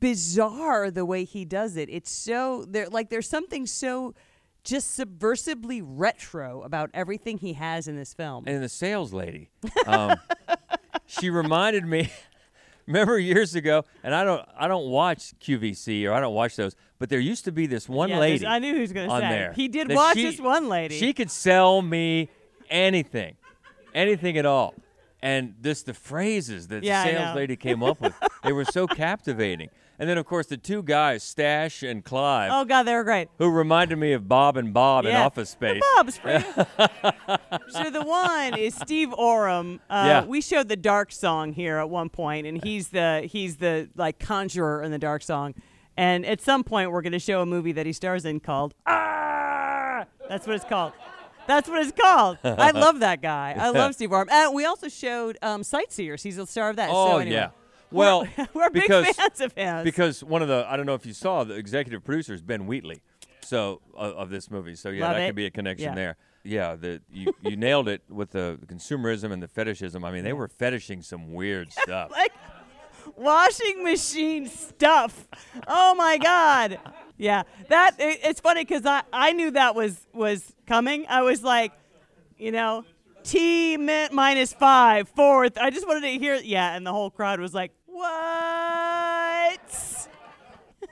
bizarre 0.00 0.90
the 0.90 1.04
way 1.04 1.24
he 1.24 1.44
does 1.44 1.76
it. 1.76 1.88
It's 1.90 2.10
so 2.10 2.64
there 2.68 2.88
like 2.88 3.10
there's 3.10 3.28
something 3.28 3.66
so 3.66 4.14
just 4.64 4.98
subversively 4.98 5.82
retro 5.84 6.62
about 6.62 6.90
everything 6.94 7.38
he 7.38 7.54
has 7.54 7.88
in 7.88 7.96
this 7.96 8.14
film. 8.14 8.44
and 8.46 8.62
the 8.62 8.68
sales 8.68 9.12
lady. 9.12 9.50
Um, 9.86 10.16
she 11.06 11.30
reminded 11.30 11.84
me. 11.86 12.10
Remember 12.88 13.16
years 13.16 13.54
ago, 13.54 13.84
and 14.02 14.12
I 14.12 14.24
don't, 14.24 14.44
I 14.58 14.66
don't 14.66 14.88
watch 14.88 15.34
QVC 15.40 16.04
or 16.04 16.12
I 16.12 16.18
don't 16.20 16.34
watch 16.34 16.56
those, 16.56 16.74
but 16.98 17.08
there 17.10 17.20
used 17.20 17.44
to 17.44 17.52
be 17.52 17.66
this 17.66 17.88
one 17.88 18.08
Yeah, 18.08 18.18
lady. 18.18 18.44
I 18.44 18.58
knew 18.58 18.74
he 18.74 18.80
was 18.80 18.92
gonna 18.92 19.08
on 19.08 19.20
say. 19.20 19.28
there 19.28 19.52
He 19.52 19.68
did 19.68 19.88
watch 19.88 20.16
she- 20.16 20.24
this 20.24 20.40
one 20.40 20.68
lady. 20.68 20.98
She 20.98 21.12
could 21.12 21.30
sell 21.30 21.80
me 21.80 22.28
anything, 22.68 23.36
anything 23.94 24.36
at 24.36 24.46
all, 24.46 24.74
and 25.22 25.54
this 25.60 25.84
the 25.84 25.94
phrases 25.94 26.66
that 26.68 26.82
Yeah, 26.82 27.04
the 27.04 27.10
sales 27.10 27.36
lady 27.36 27.54
came 27.54 27.84
up 27.84 28.00
with, 28.00 28.14
they 28.42 28.52
were 28.52 28.64
so 28.64 28.88
captivating. 28.88 29.68
And 29.98 30.08
then 30.08 30.18
of 30.18 30.26
course 30.26 30.46
the 30.46 30.56
two 30.56 30.82
guys, 30.82 31.22
Stash 31.22 31.82
and 31.82 32.04
Clive, 32.04 32.50
oh 32.52 32.64
God, 32.64 32.82
they 32.84 32.94
were 32.94 33.04
great. 33.04 33.28
who 33.38 33.50
reminded 33.50 33.96
me 33.96 34.12
of 34.12 34.28
Bob 34.28 34.56
and 34.56 34.72
Bob 34.74 35.04
in 35.06 35.14
Office 35.14 35.50
Space. 35.50 35.80
The 35.80 35.96
Bob's 35.96 36.18
so 37.68 37.90
the 37.90 38.02
one 38.02 38.58
is 38.58 38.74
Steve 38.74 39.12
Oram. 39.12 39.80
Uh, 39.88 40.04
Yeah. 40.06 40.24
We 40.24 40.40
showed 40.40 40.68
the 40.68 40.76
Dark 40.76 41.12
song 41.12 41.52
here 41.52 41.78
at 41.78 41.88
one 41.90 42.08
point, 42.08 42.46
and 42.46 42.62
he's 42.62 42.88
the 42.88 43.28
he's 43.30 43.56
the 43.58 43.88
like 43.96 44.18
conjurer 44.18 44.82
in 44.82 44.90
the 44.90 44.98
Dark 44.98 45.22
song. 45.22 45.54
And 45.96 46.24
at 46.24 46.40
some 46.40 46.64
point, 46.64 46.90
we're 46.90 47.02
going 47.02 47.12
to 47.12 47.18
show 47.18 47.42
a 47.42 47.46
movie 47.46 47.72
that 47.72 47.84
he 47.84 47.92
stars 47.92 48.24
in 48.24 48.40
called 48.40 48.74
Ah. 48.86 50.06
That's 50.28 50.46
what 50.46 50.56
it's 50.56 50.64
called. 50.64 50.92
That's 51.46 51.68
what 51.68 51.82
it's 51.82 51.92
called. 51.92 52.38
I 52.44 52.70
love 52.70 53.00
that 53.00 53.20
guy. 53.20 53.54
I 53.58 53.68
love 53.80 53.94
Steve 53.94 54.10
Oram. 54.12 54.28
And 54.30 54.54
we 54.54 54.64
also 54.64 54.88
showed 54.88 55.36
um, 55.42 55.62
Sightseers. 55.62 56.22
He's 56.22 56.36
the 56.36 56.46
star 56.46 56.70
of 56.70 56.76
that. 56.76 56.88
Oh 56.90 57.10
so 57.10 57.18
anyway. 57.18 57.36
yeah. 57.36 57.50
Well, 57.92 58.26
we're 58.54 58.70
big 58.70 58.82
because, 58.82 59.14
fans 59.16 59.40
of 59.40 59.52
his. 59.54 59.84
Because 59.84 60.24
one 60.24 60.42
of 60.42 60.48
the 60.48 60.66
I 60.68 60.76
don't 60.76 60.86
know 60.86 60.94
if 60.94 61.06
you 61.06 61.12
saw 61.12 61.44
the 61.44 61.54
executive 61.54 62.04
producer 62.04 62.34
is 62.34 62.42
Ben 62.42 62.66
Wheatley, 62.66 63.02
so 63.42 63.80
of, 63.94 64.12
of 64.14 64.30
this 64.30 64.50
movie. 64.50 64.74
So 64.74 64.90
yeah, 64.90 65.06
Love 65.06 65.16
that 65.16 65.22
it. 65.22 65.26
could 65.28 65.36
be 65.36 65.46
a 65.46 65.50
connection 65.50 65.90
Yeah. 65.90 65.94
there. 65.94 66.16
Yeah, 66.44 66.74
the 66.74 67.00
you, 67.12 67.32
you 67.42 67.56
nailed 67.56 67.88
it 67.88 68.02
with 68.08 68.32
the 68.32 68.58
consumerism 68.66 69.30
and 69.32 69.40
the 69.42 69.46
fetishism. 69.46 70.04
I 70.04 70.10
mean, 70.10 70.24
they 70.24 70.32
were 70.32 70.48
fetishing 70.48 71.00
some 71.02 71.32
weird 71.32 71.72
stuff. 71.84 72.10
like 72.10 72.32
washing 73.16 73.82
machine 73.84 74.46
stuff. 74.48 75.28
Oh 75.66 75.94
my 75.94 76.18
god. 76.18 76.80
Yeah, 77.18 77.42
that 77.68 77.96
it, 77.98 78.20
it's 78.24 78.40
funny 78.40 78.64
because 78.64 78.84
I 78.86 79.02
I 79.12 79.32
knew 79.32 79.50
that 79.52 79.74
was 79.74 80.06
was 80.12 80.52
coming. 80.66 81.06
I 81.08 81.22
was 81.22 81.42
like, 81.44 81.72
you 82.38 82.50
know, 82.50 82.84
T 83.22 83.76
mi- 83.76 84.08
minus 84.10 84.52
five 84.52 85.08
fourth. 85.10 85.56
I 85.58 85.70
just 85.70 85.86
wanted 85.86 86.00
to 86.00 86.18
hear. 86.18 86.34
Yeah, 86.42 86.74
and 86.74 86.84
the 86.86 86.92
whole 86.92 87.10
crowd 87.10 87.38
was 87.38 87.54
like, 87.54 87.70
what? 88.02 90.08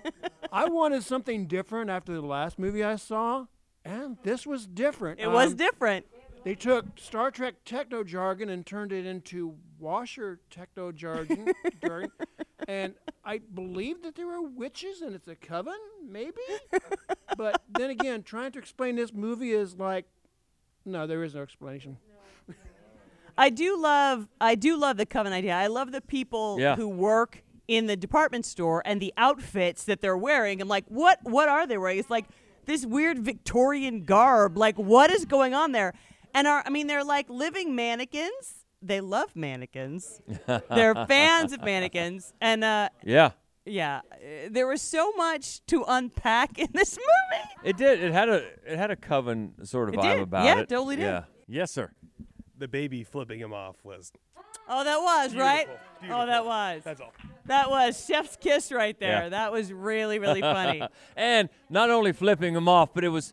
I 0.53 0.69
wanted 0.69 1.05
something 1.05 1.47
different 1.47 1.91
after 1.91 2.13
the 2.13 2.21
last 2.23 2.59
movie 2.59 2.85
I 2.85 2.97
saw, 2.97 3.47
and 3.85 4.17
this 4.23 4.47
was 4.47 4.67
different. 4.67 5.21
It 5.21 5.31
was 5.31 5.53
Um, 5.53 5.57
different. 5.57 6.07
They 6.43 6.55
took 6.55 6.99
Star 6.99 7.31
Trek 7.31 7.57
techno 7.65 8.03
jargon 8.03 8.49
and 8.49 8.65
turned 8.65 8.93
it 8.93 9.05
into 9.05 9.57
washer 9.79 10.41
techno 10.51 10.91
jargon, 10.91 11.53
jargon, 11.85 12.11
and 12.67 12.95
I 13.25 13.39
believe 13.39 14.03
that 14.03 14.15
there 14.15 14.31
are 14.31 14.43
witches 14.43 15.03
and 15.03 15.15
it's 15.15 15.29
a 15.29 15.37
coven, 15.37 15.75
maybe. 16.09 16.41
but 17.37 17.63
then 17.69 17.91
again, 17.91 18.23
trying 18.23 18.53
to 18.53 18.59
explain 18.59 18.97
this 18.97 19.13
movie 19.13 19.53
is 19.53 19.77
like, 19.77 20.07
no, 20.87 21.07
there 21.07 21.23
is 21.23 21.35
no 21.35 21.43
explanation. 21.43 21.99
I 23.41 23.49
do 23.51 23.81
love 23.81 24.29
I 24.41 24.55
do 24.55 24.77
love 24.77 24.97
the 24.99 25.07
coven 25.07 25.33
idea. 25.33 25.55
I 25.55 25.67
love 25.69 25.93
the 25.93 26.01
people 26.03 26.59
Yeah. 26.61 26.77
who 26.77 26.89
work 26.89 27.43
in 27.67 27.87
the 27.87 27.97
department 27.97 28.45
store 28.45 28.83
and 28.85 29.01
the 29.01 29.13
outfits 29.17 29.85
that 29.85 30.01
they're 30.03 30.17
wearing. 30.17 30.61
I'm 30.61 30.69
like, 30.69 30.85
what 30.89 31.19
what 31.23 31.49
are 31.49 31.67
they 31.67 31.79
wearing? 31.79 31.99
It's 31.99 32.11
like 32.11 32.27
this 32.67 32.85
weird 32.85 33.19
Victorian 33.19 34.05
garb. 34.05 34.57
Like 34.59 34.77
what 34.77 35.11
is 35.11 35.25
going 35.25 35.55
on 35.55 35.73
there? 35.73 35.95
And 36.35 36.47
are 36.47 36.63
I 36.67 36.71
mean 36.71 36.87
they're 36.87 37.05
like 37.17 37.29
living 37.31 37.75
mannequins. 37.75 38.65
They 38.83 39.01
love 39.01 39.35
mannequins. 39.35 40.21
they're 40.71 40.95
fans 41.07 41.53
of 41.53 41.63
mannequins. 41.65 42.33
And 42.41 42.63
uh 42.65 42.89
Yeah, 43.05 43.31
yeah, 43.65 44.01
uh, 44.13 44.49
there 44.51 44.67
was 44.67 44.83
so 44.83 45.13
much 45.13 45.65
to 45.67 45.85
unpack 45.89 46.59
in 46.59 46.69
this 46.73 46.99
movie. 46.99 47.45
it 47.71 47.77
did. 47.77 48.03
It 48.03 48.13
had 48.13 48.29
a 48.29 48.43
it 48.67 48.77
had 48.79 48.91
a 48.91 48.97
coven 48.97 49.55
sort 49.65 49.89
of 49.89 49.95
It 49.95 50.01
vibe 50.01 50.15
did. 50.15 50.23
about 50.23 50.45
Yeah, 50.45 50.61
it. 50.61 50.69
totally 50.69 50.97
did. 50.97 51.03
Yeah. 51.05 51.25
Yes, 51.49 51.71
sir. 51.71 51.91
The 52.61 52.69
baby 52.69 53.05
flipping 53.05 53.41
him 53.41 53.55
off 53.55 53.77
was. 53.83 54.13
Oh, 54.69 54.85
that 54.85 54.99
was 54.99 55.35
right. 55.35 55.67
Oh, 56.11 56.27
that 56.27 56.45
was. 56.45 56.83
That's 56.85 57.01
all. 57.01 57.13
That 57.47 57.71
was 57.71 58.05
chef's 58.07 58.37
kiss 58.37 58.71
right 58.71 58.99
there. 59.01 59.25
Yeah. 59.25 59.29
That 59.31 59.51
was 59.51 59.73
really 59.73 60.19
really 60.19 60.43
funny. 60.43 60.83
and 61.17 61.49
not 61.71 61.91
only 61.91 62.13
flipping 62.13 62.55
him 62.55 62.69
off, 62.69 62.93
but 62.93 63.03
it 63.03 63.09
was 63.09 63.33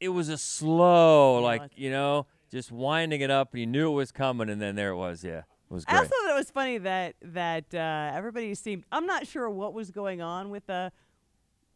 it 0.00 0.08
was 0.08 0.30
a 0.30 0.38
slow, 0.38 1.40
like 1.42 1.70
you 1.76 1.90
know, 1.90 2.26
just 2.50 2.72
winding 2.72 3.20
it 3.20 3.30
up. 3.30 3.54
You 3.54 3.66
knew 3.66 3.92
it 3.92 3.94
was 3.94 4.10
coming, 4.10 4.48
and 4.48 4.60
then 4.60 4.74
there 4.74 4.88
it 4.88 4.96
was. 4.96 5.22
Yeah, 5.22 5.40
it 5.40 5.44
was 5.68 5.84
I 5.86 5.92
great. 5.92 5.98
also 5.98 6.08
thought 6.08 6.30
it 6.30 6.38
was 6.38 6.50
funny 6.50 6.78
that 6.78 7.14
that 7.20 7.74
uh, 7.74 8.16
everybody 8.16 8.54
seemed. 8.54 8.84
I'm 8.90 9.04
not 9.04 9.26
sure 9.26 9.50
what 9.50 9.74
was 9.74 9.90
going 9.90 10.22
on 10.22 10.48
with 10.48 10.66
the 10.66 10.92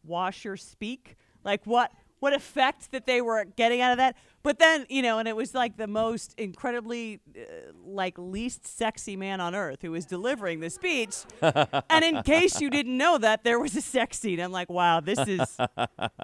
washer 0.03 0.57
speak, 0.57 1.15
like 1.43 1.61
what 1.65 1.91
what 2.19 2.33
effect 2.33 2.91
that 2.91 3.05
they 3.05 3.21
were 3.21 3.45
getting 3.45 3.81
out 3.81 3.91
of 3.91 3.97
that. 3.97 4.15
But 4.47 4.59
then 4.59 4.85
you 4.87 5.01
know, 5.01 5.19
and 5.19 5.27
it 5.27 5.35
was 5.35 5.53
like 5.53 5.75
the 5.75 5.87
most 5.87 6.33
incredibly 6.37 7.19
uh, 7.37 7.41
like 7.85 8.17
least 8.17 8.65
sexy 8.65 9.17
man 9.17 9.41
on 9.41 9.53
earth 9.53 9.79
who 9.81 9.91
was 9.91 10.05
delivering 10.05 10.61
the 10.61 10.69
speech. 10.69 11.15
and 11.41 12.05
in 12.05 12.23
case 12.23 12.61
you 12.61 12.69
didn't 12.69 12.95
know 12.97 13.17
that, 13.17 13.43
there 13.43 13.59
was 13.59 13.75
a 13.75 13.81
sex 13.81 14.17
scene. 14.17 14.39
I'm 14.39 14.53
like, 14.53 14.69
wow, 14.69 15.01
this 15.01 15.19
is 15.19 15.57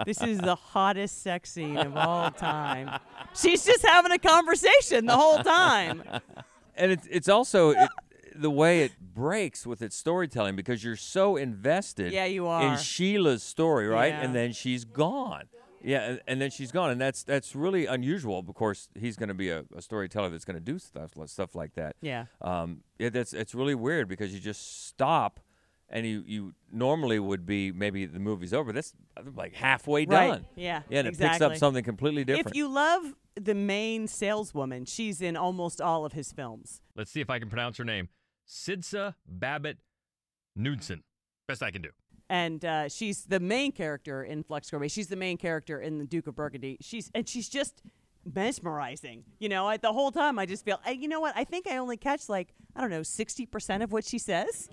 this 0.06 0.22
is 0.24 0.38
the 0.40 0.56
hottest 0.56 1.22
sex 1.22 1.52
scene 1.52 1.76
of 1.76 1.98
all 1.98 2.32
time. 2.32 2.98
She's 3.36 3.66
just 3.66 3.86
having 3.86 4.14
a 4.14 4.20
conversation 4.20 5.06
the 5.06 5.18
whole 5.18 5.40
time. 5.40 6.02
and 6.78 6.94
it's 6.94 7.06
it's 7.12 7.28
also 7.28 7.72
it, 7.72 7.90
the 8.34 8.50
way 8.50 8.84
it 8.84 8.94
breaks 9.14 9.68
with 9.68 9.82
its 9.82 9.98
storytelling 9.98 10.56
because 10.56 10.82
you're 10.82 10.96
so 10.96 11.36
invested 11.36 12.14
Yeah, 12.14 12.24
you 12.24 12.48
are. 12.48 12.72
in. 12.72 12.78
Sheila's 12.80 13.44
story, 13.44 13.86
right? 13.90 14.14
Yeah. 14.14 14.22
And 14.22 14.34
then 14.34 14.54
she's 14.54 14.86
gone. 14.86 15.44
Yeah, 15.84 16.02
and, 16.04 16.22
and 16.28 16.42
then 16.42 16.50
she's 16.50 16.72
gone, 16.72 16.90
and 16.92 17.00
that's 17.02 17.24
that's 17.24 17.56
really 17.56 17.86
unusual. 17.86 18.40
Of 18.40 18.54
course, 18.56 18.90
he's 18.98 19.16
going 19.18 19.30
to 19.30 19.36
be 19.36 19.50
a, 19.50 19.66
a 19.76 19.82
storyteller 19.82 20.30
that's 20.30 20.46
going 20.46 20.56
to 20.58 20.64
do 20.64 20.80
stuff 20.80 21.12
stuff 21.26 21.56
like 21.56 21.74
that. 21.76 21.96
Yeah. 22.02 22.26
Um, 22.42 22.82
yeah, 23.00 23.10
that's 23.10 23.34
it's 23.34 23.54
really 23.54 23.76
weird 23.76 24.08
because 24.08 24.34
you 24.34 24.40
just 24.40 24.86
stop, 24.88 25.40
and 25.90 26.06
you 26.06 26.24
you 26.26 26.54
normally 26.72 27.20
would 27.20 27.46
be 27.46 27.72
maybe 27.72 28.06
the 28.06 28.20
movie's 28.20 28.54
over. 28.54 28.72
That's 28.72 28.94
like 29.36 29.54
halfway 29.54 30.06
Right. 30.06 30.28
done. 30.28 30.46
Yeah, 30.56 30.82
Yeah, 30.90 31.00
and 31.00 31.08
it 31.10 31.18
picks 31.20 31.42
up 31.42 31.56
something 31.58 31.84
completely 31.84 32.24
different. 32.24 32.48
If 32.48 32.56
you 32.56 32.68
love 32.68 33.14
the 33.36 33.56
main 33.56 34.08
saleswoman, 34.08 34.86
she's 34.86 35.22
in 35.22 35.36
almost 35.36 35.82
all 35.82 36.06
of 36.06 36.14
his 36.14 36.32
films. 36.32 36.82
Let's 36.96 37.12
see 37.12 37.20
if 37.22 37.30
I 37.30 37.40
can 37.40 37.50
pronounce 37.50 37.78
her 37.78 37.84
name. 37.86 38.10
Sidse 38.48 39.16
Babett 39.28 39.78
Knudsen. 40.56 41.04
Best 41.48 41.64
I 41.64 41.72
can 41.72 41.82
do. 41.82 41.90
And 42.30 42.64
uh, 42.66 42.90
she's 42.90 43.26
the 43.26 43.40
main 43.40 43.72
character 43.72 44.24
in 44.24 44.44
Flux 44.44 44.70
Gourmet. 44.72 44.88
She's 44.88 45.08
the 45.08 45.16
main 45.16 45.38
character 45.38 45.80
in 45.80 46.00
the 46.00 46.06
Duke 46.06 46.28
of 46.28 46.36
Burgundy. 46.36 46.78
She's 46.82 47.12
and 47.14 47.28
she's 47.28 47.50
just 47.50 47.82
mesmerizing. 48.34 49.24
You 49.40 49.50
know, 49.50 49.68
I, 49.68 49.78
the 49.78 49.92
whole 49.94 50.12
time 50.12 50.40
I 50.40 50.46
just 50.46 50.66
feel, 50.66 50.80
I, 50.86 50.92
you 50.92 51.08
know 51.08 51.20
what? 51.20 51.34
I 51.36 51.44
think 51.44 51.68
I 51.68 51.78
only 51.78 51.98
catch 51.98 52.30
like 52.30 52.54
I 52.76 52.82
don't 52.82 52.90
know, 52.90 53.04
sixty 53.04 53.46
percent 53.46 53.84
of 53.84 53.92
what 53.92 54.06
she 54.06 54.18
says. 54.18 54.70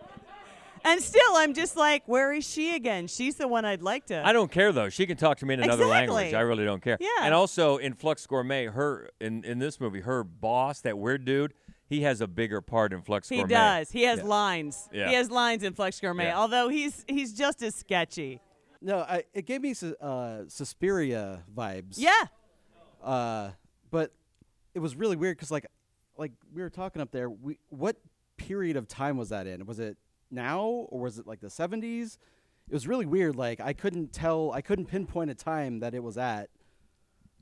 And 0.82 1.02
still, 1.02 1.36
I'm 1.36 1.52
just 1.52 1.76
like, 1.76 2.04
where 2.06 2.32
is 2.32 2.48
she 2.48 2.74
again? 2.74 3.06
She's 3.06 3.34
the 3.34 3.46
one 3.46 3.66
I'd 3.66 3.82
like 3.82 4.06
to. 4.06 4.26
I 4.26 4.32
don't 4.32 4.50
care 4.50 4.72
though. 4.72 4.88
She 4.88 5.06
can 5.06 5.18
talk 5.18 5.36
to 5.38 5.46
me 5.46 5.52
in 5.52 5.60
another 5.62 5.82
Exactly. 5.84 6.14
language. 6.14 6.34
I 6.34 6.40
really 6.40 6.64
don't 6.64 6.80
care. 6.82 6.96
Yeah. 6.98 7.08
And 7.20 7.34
also 7.34 7.76
in 7.76 7.92
Flux 7.92 8.26
Gourmet, 8.26 8.64
her 8.66 9.10
in 9.20 9.44
in 9.44 9.58
this 9.58 9.78
movie, 9.78 10.00
her 10.00 10.24
boss, 10.24 10.80
that 10.80 10.96
weird 10.96 11.26
dude, 11.26 11.52
he 11.90 12.02
has 12.02 12.20
a 12.22 12.26
bigger 12.28 12.60
part 12.62 12.92
in 12.94 13.02
Flux 13.02 13.28
Gourmet. 13.28 13.42
He 13.42 13.48
does. 13.48 13.90
He 13.90 14.02
has 14.04 14.20
Yeah. 14.20 14.24
lines. 14.24 14.88
Yeah. 14.92 15.08
He 15.08 15.14
has 15.16 15.30
lines 15.30 15.62
in 15.64 15.74
Flux 15.74 16.00
Gourmet. 16.00 16.26
Yeah. 16.26 16.38
Although 16.38 16.68
he's 16.68 17.04
he's 17.08 17.34
just 17.34 17.62
as 17.62 17.74
sketchy. 17.74 18.40
No, 18.80 19.00
I, 19.00 19.24
it 19.34 19.44
gave 19.44 19.60
me 19.60 19.74
Sus- 19.74 20.00
uh, 20.00 20.44
Suspiria 20.48 21.42
vibes. 21.54 21.96
Yeah. 21.98 22.12
Uh, 23.02 23.50
but 23.90 24.12
it 24.72 24.78
was 24.78 24.94
really 24.96 25.16
weird 25.16 25.36
because 25.36 25.50
like, 25.50 25.66
like 26.16 26.32
we 26.54 26.62
were 26.62 26.70
talking 26.70 27.02
up 27.02 27.10
there. 27.10 27.28
We 27.28 27.58
what 27.68 27.96
period 28.38 28.76
of 28.76 28.88
time 28.88 29.18
was 29.18 29.28
that 29.30 29.46
in? 29.46 29.66
Was 29.66 29.80
it 29.80 29.98
now 30.30 30.60
or 30.90 31.00
was 31.00 31.18
it 31.18 31.26
like 31.26 31.40
the 31.40 31.50
seventies? 31.50 32.18
It 32.68 32.72
was 32.74 32.86
really 32.86 33.04
weird. 33.06 33.34
Like 33.34 33.60
I 33.60 33.72
couldn't 33.72 34.12
tell. 34.12 34.52
I 34.52 34.60
couldn't 34.60 34.86
pinpoint 34.86 35.30
a 35.30 35.34
time 35.34 35.80
that 35.80 35.92
it 35.92 36.02
was 36.02 36.16
at. 36.16 36.50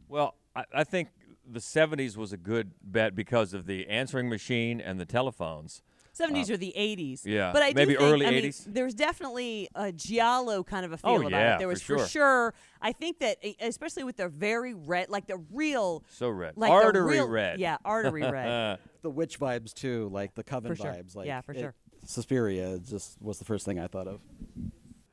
Well, 0.09 0.35
I, 0.57 0.65
I 0.73 0.85
think 0.85 1.09
the 1.51 1.61
70s 1.61 2.17
was 2.17 2.33
a 2.33 2.37
good 2.37 2.73
bet 2.83 3.15
because 3.15 3.55
of 3.55 3.67
the 3.67 3.87
answering 3.89 4.29
machine 4.29 4.81
and 4.81 5.01
the 5.01 5.07
telephones. 5.07 5.83
70s 6.19 6.51
Uh, 6.51 6.55
or 6.55 6.57
the 6.57 6.75
80s. 6.77 7.21
yeah, 7.25 7.53
But 7.53 7.63
I 7.63 7.69
do 7.71 7.75
maybe 7.77 7.95
think, 7.95 8.11
early 8.11 8.27
I 8.27 8.31
mean, 8.33 8.43
80s. 8.45 8.65
there's 8.67 8.95
definitely 8.95 9.69
a 9.77 9.93
Giallo 9.93 10.65
kind 10.65 10.85
of 10.85 10.91
a 10.93 10.97
feel 10.97 11.11
Oh, 11.11 11.21
about 11.21 11.31
yeah, 11.31 11.55
it. 11.55 11.59
There 11.59 11.69
for 11.69 11.73
was 11.73 11.83
for 11.83 12.07
sure. 12.09 12.55
I 12.83 12.91
think 12.93 13.21
that, 13.21 13.37
especially 13.61 14.03
with 14.03 14.17
the 14.17 14.29
very 14.29 14.75
red, 14.75 15.11
like 15.11 15.29
the 15.29 15.37
real. 15.53 16.03
So 16.09 16.29
red. 16.29 16.55
Like 16.57 16.71
the 16.71 16.75
Artery 16.75 17.19
real- 17.19 17.29
red. 17.29 17.61
Yeah, 17.61 17.77
artery 17.85 18.23
red. 18.29 18.79
the 19.03 19.11
witch 19.11 19.39
vibes 19.39 19.73
too, 19.73 20.09
like 20.13 20.35
the 20.35 20.43
coven 20.43 20.75
For 20.75 20.83
sure. 20.83 20.93
vibes. 20.93 21.15
Like 21.15 21.29
Yeah, 21.29 21.41
for 21.41 21.53
it- 21.53 21.61
sure. 21.61 21.75
Suspiria 22.05 22.79
just 22.81 23.21
was 23.23 23.39
the 23.39 23.45
first 23.45 23.65
thing 23.65 23.79
I 23.79 23.87
thought 23.87 24.09
of. 24.09 24.21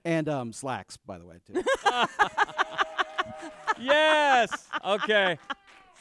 And 0.05 0.27
um, 0.29 0.53
slacks, 0.53 0.97
by 0.97 1.17
the 1.19 1.25
way, 1.25 1.37
too. 1.45 1.61
yes. 3.79 4.67
Okay. 4.85 5.37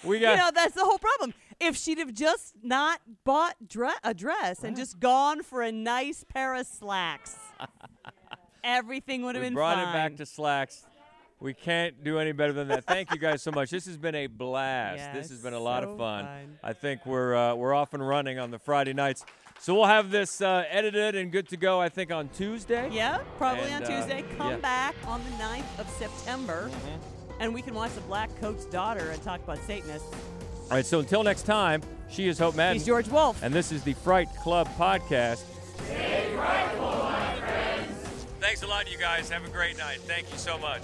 We 0.02 0.18
got. 0.20 0.32
you 0.32 0.36
know, 0.38 0.50
that's 0.54 0.74
the 0.74 0.84
whole 0.84 0.98
problem. 0.98 1.34
If 1.60 1.76
she'd 1.76 1.98
have 1.98 2.12
just 2.12 2.54
not 2.62 3.00
bought 3.24 3.54
dre- 3.68 3.90
a 4.02 4.12
dress 4.14 4.64
and 4.64 4.76
just 4.76 4.98
gone 4.98 5.42
for 5.42 5.62
a 5.62 5.70
nice 5.70 6.24
pair 6.24 6.54
of 6.54 6.66
slacks, 6.66 7.36
everything 8.64 9.22
would 9.22 9.34
have 9.34 9.42
we 9.42 9.48
been 9.48 9.54
brought 9.54 9.76
fine. 9.76 9.88
it 9.88 9.92
back 9.92 10.16
to 10.16 10.26
slacks. 10.26 10.84
We 11.40 11.52
can't 11.52 12.02
do 12.02 12.18
any 12.18 12.32
better 12.32 12.52
than 12.52 12.68
that. 12.68 12.84
Thank 12.84 13.10
you 13.12 13.18
guys 13.18 13.42
so 13.42 13.50
much. 13.50 13.70
This 13.70 13.86
has 13.86 13.98
been 13.98 14.14
a 14.14 14.26
blast. 14.28 14.98
Yeah, 14.98 15.12
this 15.14 15.28
has 15.30 15.40
been 15.40 15.52
a 15.52 15.58
lot 15.60 15.82
so 15.82 15.90
of 15.90 15.98
fun. 15.98 16.24
fun. 16.24 16.58
I 16.62 16.72
think 16.72 17.04
we're 17.04 17.34
uh, 17.34 17.54
we're 17.54 17.74
off 17.74 17.92
and 17.92 18.06
running 18.06 18.38
on 18.38 18.50
the 18.50 18.58
Friday 18.58 18.94
nights. 18.94 19.24
So 19.60 19.74
we'll 19.74 19.84
have 19.86 20.10
this 20.10 20.40
uh, 20.40 20.64
edited 20.68 21.14
and 21.14 21.30
good 21.30 21.48
to 21.50 21.56
go. 21.56 21.80
I 21.80 21.88
think 21.88 22.10
on 22.10 22.28
Tuesday. 22.30 22.88
Yeah, 22.90 23.18
probably 23.38 23.70
And, 23.70 23.84
on 23.84 23.92
uh, 23.92 24.00
Tuesday. 24.00 24.24
Come 24.36 24.50
yeah. 24.52 24.56
back 24.58 24.94
on 25.06 25.22
the 25.24 25.30
9th 25.42 25.78
of 25.78 25.88
September, 25.90 26.70
and 27.40 27.52
we 27.54 27.62
can 27.62 27.74
watch 27.74 27.94
The 27.94 28.00
Black 28.02 28.30
Coat's 28.40 28.64
Daughter 28.66 29.10
and 29.10 29.22
talk 29.22 29.42
about 29.42 29.58
Satanists. 29.66 30.08
All 30.70 30.76
right. 30.76 30.86
So 30.86 31.00
until 31.00 31.22
next 31.22 31.42
time, 31.42 31.82
she 32.08 32.28
is 32.28 32.38
Hope 32.38 32.54
Madden. 32.56 32.78
He's 32.78 32.86
George 32.86 33.08
Wolf. 33.08 33.42
And 33.42 33.52
this 33.52 33.72
is 33.72 33.82
the 33.82 33.94
Fright 33.94 34.28
Club 34.36 34.68
podcast. 34.78 35.42
Thanks 38.40 38.62
a 38.62 38.66
lot, 38.66 38.90
you 38.90 38.98
guys. 38.98 39.28
Have 39.30 39.44
a 39.44 39.50
great 39.50 39.76
night. 39.78 39.98
Thank 40.02 40.30
you 40.30 40.38
so 40.38 40.58
much. 40.58 40.82